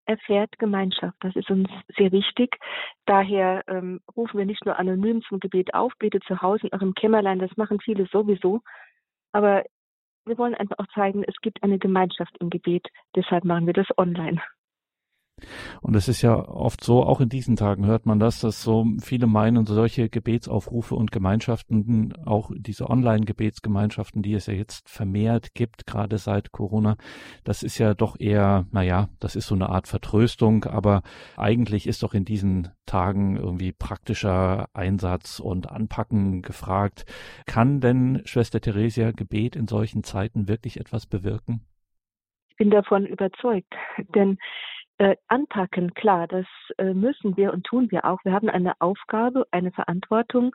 [0.05, 1.15] erfährt Gemeinschaft.
[1.21, 2.57] Das ist uns sehr wichtig.
[3.05, 6.93] Daher ähm, rufen wir nicht nur anonym zum Gebet auf, betet zu Hause in eurem
[6.93, 8.61] Kämmerlein, das machen viele sowieso.
[9.31, 9.63] Aber
[10.25, 12.87] wir wollen einfach auch zeigen, es gibt eine Gemeinschaft im Gebet.
[13.15, 14.41] Deshalb machen wir das online.
[15.81, 18.85] Und es ist ja oft so, auch in diesen Tagen hört man das, dass so
[19.01, 25.85] viele meinen, solche Gebetsaufrufe und Gemeinschaften, auch diese Online-Gebetsgemeinschaften, die es ja jetzt vermehrt gibt,
[25.85, 26.95] gerade seit Corona,
[27.43, 31.01] das ist ja doch eher, naja, das ist so eine Art Vertröstung, aber
[31.35, 37.05] eigentlich ist doch in diesen Tagen irgendwie praktischer Einsatz und Anpacken gefragt.
[37.45, 41.61] Kann denn Schwester Theresia Gebet in solchen Zeiten wirklich etwas bewirken?
[42.49, 43.73] Ich bin davon überzeugt,
[44.13, 44.37] denn
[44.97, 46.45] äh, anpacken, klar, das
[46.77, 48.19] äh, müssen wir und tun wir auch.
[48.23, 50.53] Wir haben eine Aufgabe, eine Verantwortung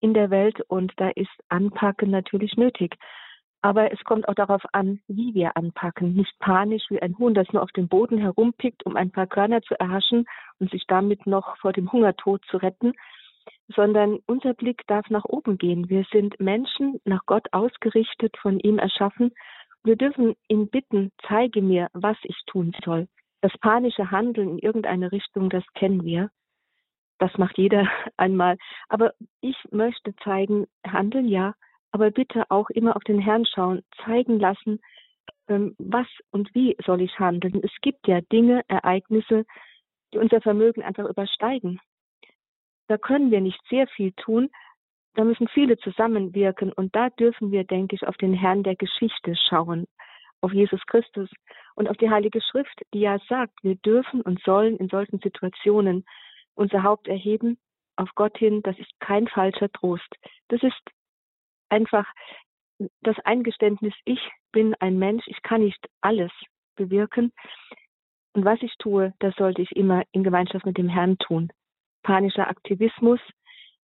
[0.00, 2.96] in der Welt und da ist Anpacken natürlich nötig.
[3.62, 6.14] Aber es kommt auch darauf an, wie wir anpacken.
[6.14, 9.62] Nicht panisch wie ein Huhn, das nur auf dem Boden herumpickt, um ein paar Körner
[9.62, 10.26] zu erhaschen
[10.60, 12.92] und sich damit noch vor dem Hungertod zu retten,
[13.74, 15.88] sondern unser Blick darf nach oben gehen.
[15.88, 19.32] Wir sind Menschen nach Gott ausgerichtet, von ihm erschaffen.
[19.82, 23.08] Wir dürfen ihn bitten, zeige mir, was ich tun soll.
[23.40, 26.30] Das panische Handeln in irgendeine Richtung, das kennen wir.
[27.18, 28.56] Das macht jeder einmal.
[28.88, 31.54] Aber ich möchte zeigen, handeln ja,
[31.92, 34.80] aber bitte auch immer auf den Herrn schauen, zeigen lassen,
[35.48, 37.60] ähm, was und wie soll ich handeln.
[37.62, 39.44] Es gibt ja Dinge, Ereignisse,
[40.12, 41.80] die unser Vermögen einfach übersteigen.
[42.88, 44.50] Da können wir nicht sehr viel tun.
[45.14, 49.34] Da müssen viele zusammenwirken und da dürfen wir, denke ich, auf den Herrn der Geschichte
[49.48, 49.86] schauen,
[50.42, 51.30] auf Jesus Christus
[51.76, 56.04] und auf die Heilige Schrift, die ja sagt, wir dürfen und sollen in solchen Situationen
[56.54, 57.58] unser Haupt erheben
[57.96, 58.62] auf Gott hin.
[58.62, 60.08] Das ist kein falscher Trost.
[60.48, 60.80] Das ist
[61.68, 62.06] einfach
[63.02, 64.20] das Eingeständnis, ich
[64.52, 66.32] bin ein Mensch, ich kann nicht alles
[66.76, 67.32] bewirken.
[68.34, 71.50] Und was ich tue, das sollte ich immer in Gemeinschaft mit dem Herrn tun.
[72.02, 73.20] Panischer Aktivismus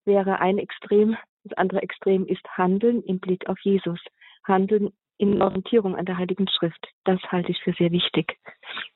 [0.05, 1.17] wäre ein Extrem.
[1.45, 4.01] Das andere Extrem ist Handeln im Blick auf Jesus.
[4.45, 6.89] Handeln in Orientierung an der Heiligen Schrift.
[7.05, 8.41] Das halte ich für sehr wichtig.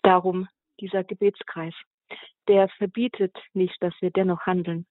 [0.03, 0.49] Darum
[0.81, 1.72] dieser Gebetskreis.
[2.49, 4.87] Der verbietet nicht, dass wir dennoch handeln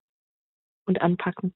[0.86, 1.54] und anpacken.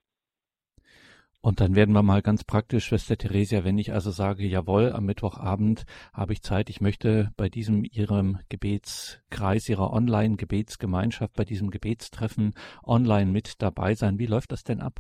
[1.41, 5.05] Und dann werden wir mal ganz praktisch, Schwester Theresia, wenn ich also sage, jawohl, am
[5.05, 12.53] Mittwochabend habe ich Zeit, ich möchte bei diesem Ihrem Gebetskreis, Ihrer Online-Gebetsgemeinschaft, bei diesem Gebetstreffen
[12.83, 14.19] online mit dabei sein.
[14.19, 14.99] Wie läuft das denn ab?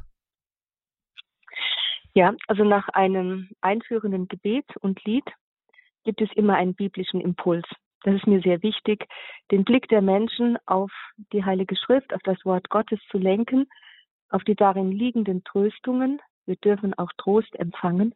[2.19, 5.23] Ja, also nach einem einführenden Gebet und Lied
[6.03, 7.63] gibt es immer einen biblischen Impuls.
[8.03, 9.05] Das ist mir sehr wichtig,
[9.51, 10.91] den Blick der Menschen auf
[11.31, 13.69] die Heilige Schrift, auf das Wort Gottes zu lenken,
[14.31, 18.13] auf die darin liegenden Tröstungen, wir dürfen auch Trost empfangen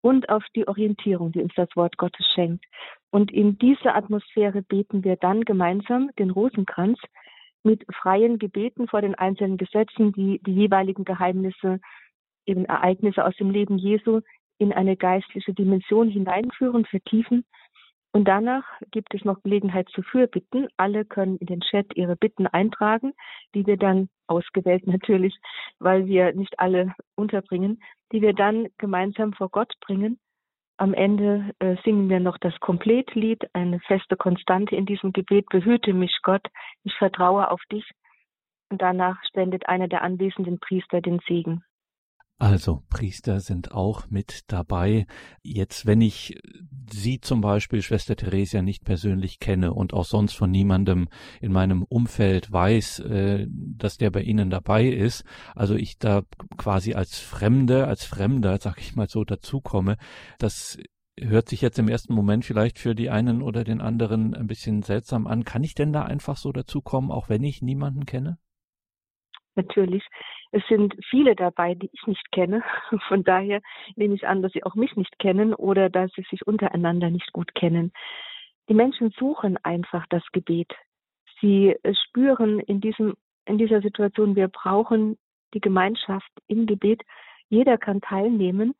[0.00, 2.64] und auf die Orientierung, die uns das Wort Gottes schenkt.
[3.10, 6.98] Und in dieser Atmosphäre beten wir dann gemeinsam den Rosenkranz
[7.62, 11.80] mit freien Gebeten vor den einzelnen Gesetzen, die die jeweiligen Geheimnisse,
[12.46, 14.20] eben Ereignisse aus dem Leben Jesu
[14.58, 17.44] in eine geistliche Dimension hineinführen, vertiefen
[18.14, 20.68] und danach gibt es noch Gelegenheit zu Fürbitten.
[20.76, 23.12] Alle können in den Chat ihre Bitten eintragen,
[23.56, 25.34] die wir dann ausgewählt natürlich,
[25.80, 27.82] weil wir nicht alle unterbringen,
[28.12, 30.20] die wir dann gemeinsam vor Gott bringen.
[30.76, 35.48] Am Ende äh, singen wir noch das Kompletlied, eine feste Konstante in diesem Gebet.
[35.48, 36.46] Behüte mich Gott,
[36.84, 37.90] ich vertraue auf dich.
[38.70, 41.64] Und danach spendet einer der anwesenden Priester den Segen.
[42.38, 45.06] Also Priester sind auch mit dabei.
[45.42, 46.40] Jetzt, wenn ich
[46.90, 51.08] Sie zum Beispiel, Schwester Theresia, nicht persönlich kenne und auch sonst von niemandem
[51.40, 55.24] in meinem Umfeld weiß, äh, dass der bei Ihnen dabei ist,
[55.54, 56.22] also ich da
[56.56, 59.96] quasi als Fremde, als Fremder, sag ich mal so, dazukomme,
[60.38, 60.78] das
[61.18, 64.82] hört sich jetzt im ersten Moment vielleicht für die einen oder den anderen ein bisschen
[64.82, 65.44] seltsam an.
[65.44, 68.38] Kann ich denn da einfach so dazukommen, auch wenn ich niemanden kenne?
[69.54, 70.02] Natürlich.
[70.54, 72.62] Es sind viele dabei, die ich nicht kenne.
[73.08, 73.60] Von daher
[73.96, 77.32] nehme ich an, dass sie auch mich nicht kennen oder dass sie sich untereinander nicht
[77.32, 77.92] gut kennen.
[78.68, 80.72] Die Menschen suchen einfach das Gebet.
[81.40, 81.74] Sie
[82.06, 83.14] spüren in diesem,
[83.46, 85.18] in dieser Situation, wir brauchen
[85.54, 87.02] die Gemeinschaft im Gebet.
[87.48, 88.76] Jeder kann teilnehmen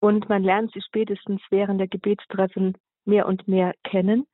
[0.00, 4.26] und man lernt sie spätestens während der Gebetstreffen mehr und mehr kennen.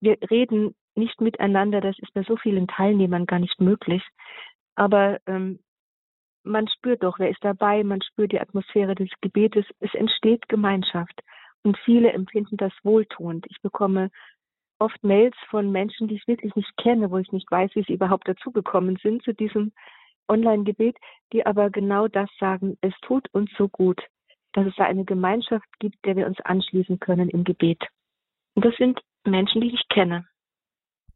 [0.00, 4.04] Wir reden nicht miteinander, das ist bei so vielen Teilnehmern gar nicht möglich.
[4.76, 5.58] Aber ähm,
[6.44, 11.20] man spürt doch, wer ist dabei, man spürt die Atmosphäre des Gebetes, es entsteht Gemeinschaft
[11.62, 13.46] und viele empfinden das wohltuend.
[13.48, 14.10] Ich bekomme
[14.78, 17.94] oft Mails von Menschen, die ich wirklich nicht kenne, wo ich nicht weiß, wie sie
[17.94, 19.72] überhaupt dazugekommen sind zu diesem
[20.28, 20.96] Online-Gebet,
[21.32, 24.02] die aber genau das sagen, es tut uns so gut,
[24.52, 27.82] dass es da eine Gemeinschaft gibt, der wir uns anschließen können im Gebet.
[28.54, 30.26] Und das sind Menschen, die ich kenne.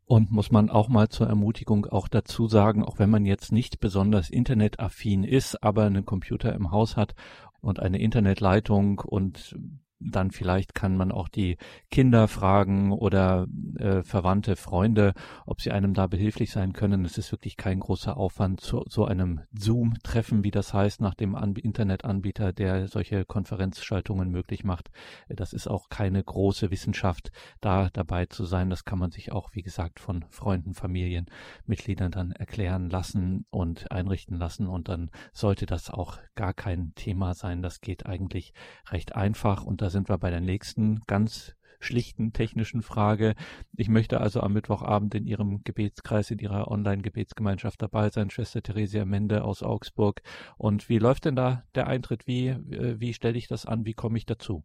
[0.09, 3.79] Und muss man auch mal zur Ermutigung auch dazu sagen, auch wenn man jetzt nicht
[3.79, 7.15] besonders internetaffin ist, aber einen Computer im Haus hat
[7.61, 9.55] und eine Internetleitung und
[10.01, 11.57] dann vielleicht kann man auch die
[11.91, 13.47] Kinder fragen oder
[13.79, 15.15] äh, Verwandte, Freunde,
[15.47, 17.05] ob sie einem da behilflich sein können.
[17.05, 21.35] Es ist wirklich kein großer Aufwand zu so einem Zoom-Treffen, wie das heißt, nach dem
[21.35, 24.91] An Internetanbieter, der solche Konferenzschaltungen möglich macht.
[25.29, 27.31] Das ist auch keine große Wissenschaft,
[27.61, 28.71] da dabei zu sein.
[28.71, 34.37] Das kann man sich auch, wie gesagt, von Freunden, Familienmitgliedern dann erklären lassen und einrichten
[34.37, 34.69] lassen.
[34.69, 37.63] Und dann sollte das auch gar kein Thema sein.
[37.63, 38.53] Das geht eigentlich
[38.91, 43.35] recht einfach und sind wir bei der nächsten ganz schlichten technischen Frage.
[43.77, 49.05] Ich möchte also am Mittwochabend in Ihrem Gebetskreis, in Ihrer Online-Gebetsgemeinschaft dabei sein, Schwester Theresia
[49.05, 50.23] Mende aus Augsburg.
[50.57, 52.27] Und wie läuft denn da der Eintritt?
[52.27, 53.85] Wie, äh, wie stelle ich das an?
[53.85, 54.65] Wie komme ich dazu?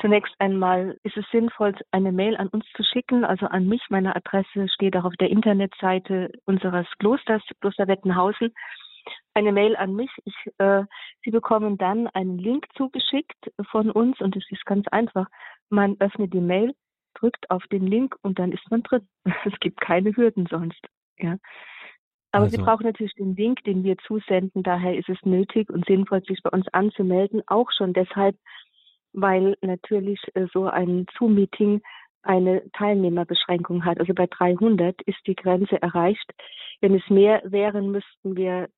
[0.00, 3.82] Zunächst einmal ist es sinnvoll, eine Mail an uns zu schicken, also an mich.
[3.90, 8.52] Meine Adresse steht auch auf der Internetseite unseres Klosters, Kloster Wettenhausen
[9.34, 10.10] eine Mail an mich.
[10.24, 10.84] Ich, äh,
[11.24, 15.26] Sie bekommen dann einen Link zugeschickt von uns und es ist ganz einfach.
[15.68, 16.74] Man öffnet die Mail,
[17.14, 19.08] drückt auf den Link und dann ist man drin.
[19.44, 20.80] Es gibt keine Hürden sonst.
[21.18, 21.36] Ja.
[22.32, 22.56] Aber also.
[22.56, 24.62] Sie brauchen natürlich den Link, den wir zusenden.
[24.62, 27.42] Daher ist es nötig und sinnvoll, sich bei uns anzumelden.
[27.46, 28.36] Auch schon deshalb,
[29.12, 31.82] weil natürlich äh, so ein Zoom-Meeting
[32.22, 34.00] eine Teilnehmerbeschränkung hat.
[34.00, 36.32] Also bei 300 ist die Grenze erreicht.
[36.80, 38.68] Wenn es mehr wären, müssten wir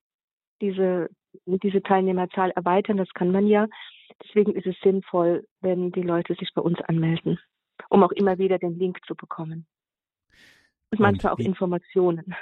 [0.61, 1.09] diese,
[1.45, 2.97] diese Teilnehmerzahl erweitern.
[2.97, 3.67] Das kann man ja.
[4.23, 7.39] Deswegen ist es sinnvoll, wenn die Leute sich bei uns anmelden,
[7.89, 9.65] um auch immer wieder den Link zu bekommen.
[10.91, 12.35] Und manchmal auch Informationen.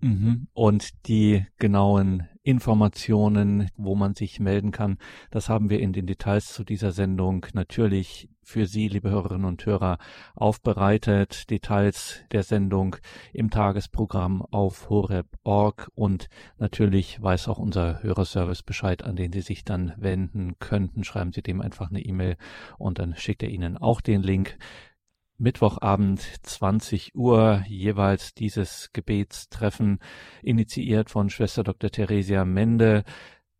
[0.00, 0.48] Mhm.
[0.52, 4.98] Und die genauen Informationen, wo man sich melden kann.
[5.30, 9.64] Das haben wir in den Details zu dieser Sendung natürlich für Sie, liebe Hörerinnen und
[9.64, 9.98] Hörer,
[10.34, 11.50] aufbereitet.
[11.50, 12.96] Details der Sendung
[13.32, 16.28] im Tagesprogramm auf horeb.org und
[16.58, 21.04] natürlich weiß auch unser Hörerservice Bescheid, an den Sie sich dann wenden könnten.
[21.04, 22.36] Schreiben Sie dem einfach eine E-Mail
[22.78, 24.58] und dann schickt er Ihnen auch den Link.
[25.38, 29.98] Mittwochabend 20 Uhr jeweils dieses Gebetstreffen
[30.42, 31.90] initiiert von Schwester Dr.
[31.90, 33.02] Theresia Mende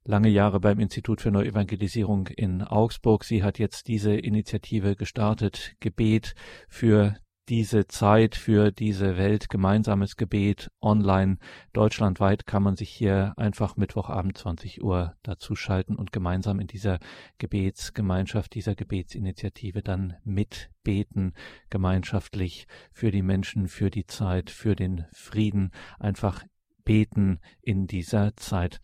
[0.05, 3.25] lange Jahre beim Institut für Neuevangelisierung in Augsburg.
[3.25, 6.35] Sie hat jetzt diese Initiative gestartet, Gebet
[6.69, 7.17] für
[7.49, 11.39] diese Zeit, für diese Welt, gemeinsames Gebet online.
[11.73, 16.99] Deutschlandweit kann man sich hier einfach Mittwochabend 20 Uhr dazuschalten und gemeinsam in dieser
[17.39, 21.35] Gebetsgemeinschaft, dieser Gebetsinitiative dann mitbeten,
[21.69, 26.45] gemeinschaftlich für die Menschen, für die Zeit, für den Frieden, einfach
[26.85, 28.81] beten in dieser Zeit.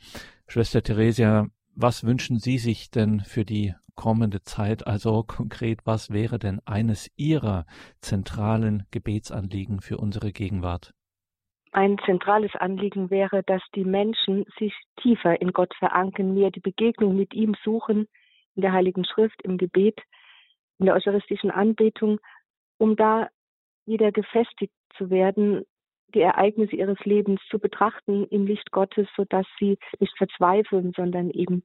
[0.50, 4.86] Schwester Theresia, was wünschen Sie sich denn für die kommende Zeit?
[4.86, 7.66] Also konkret, was wäre denn eines Ihrer
[8.00, 10.94] zentralen Gebetsanliegen für unsere Gegenwart?
[11.72, 14.72] Ein zentrales Anliegen wäre, dass die Menschen sich
[15.02, 18.08] tiefer in Gott verankern, mehr die Begegnung mit ihm suchen,
[18.54, 20.00] in der Heiligen Schrift, im Gebet,
[20.78, 22.20] in der eucharistischen Anbetung,
[22.78, 23.28] um da
[23.84, 25.66] wieder gefestigt zu werden,
[26.14, 31.62] die Ereignisse ihres Lebens zu betrachten im Licht Gottes, sodass sie nicht verzweifeln, sondern eben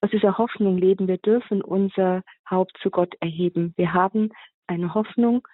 [0.00, 1.08] aus dieser Hoffnung leben.
[1.08, 3.74] Wir dürfen unser Haupt zu Gott erheben.
[3.76, 4.30] Wir haben
[4.66, 5.46] eine Hoffnung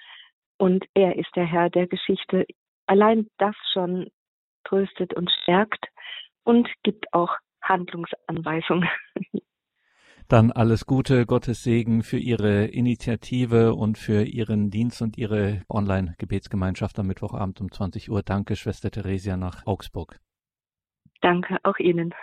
[0.59, 2.47] und er ist der Herr der Geschichte.
[2.87, 4.11] Allein das schon
[4.65, 5.87] tröstet und stärkt
[6.45, 8.89] und gibt auch Handlungsanweisungen.
[10.33, 16.99] Dann alles Gute, Gottes Segen für Ihre Initiative und für Ihren Dienst und Ihre Online-Gebetsgemeinschaft
[16.99, 18.23] am Mittwochabend um 20 Uhr.
[18.23, 20.19] Danke, Schwester Theresia nach Augsburg.
[21.21, 22.15] Danke, auch Ihnen.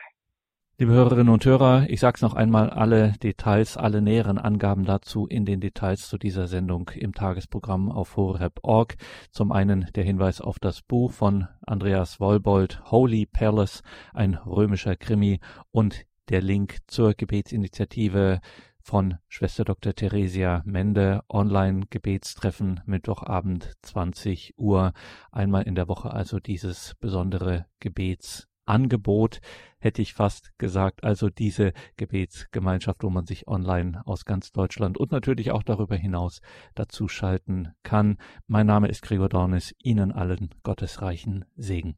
[0.80, 5.28] Liebe Hörerinnen und Hörer, ich sage es noch einmal, alle Details, alle näheren Angaben dazu
[5.28, 8.96] in den Details zu dieser Sendung im Tagesprogramm auf horeb.org.
[9.30, 13.84] Zum einen der Hinweis auf das Buch von Andreas Wollbold, Holy Palace,
[14.16, 18.40] ein römischer Krimi und der Link zur Gebetsinitiative
[18.80, 19.94] von Schwester Dr.
[19.96, 24.94] Theresia Mende, Online-Gebetstreffen Mittwochabend 20 Uhr.
[25.32, 29.42] Einmal in der Woche also dieses besondere Gebetsangebot,
[29.80, 35.12] hätte ich fast gesagt, also diese Gebetsgemeinschaft, wo man sich online aus ganz Deutschland und
[35.12, 36.42] natürlich auch darüber hinaus
[36.76, 38.18] dazu schalten kann.
[38.46, 41.98] Mein Name ist Gregor Dornis, Ihnen allen gottesreichen Segen.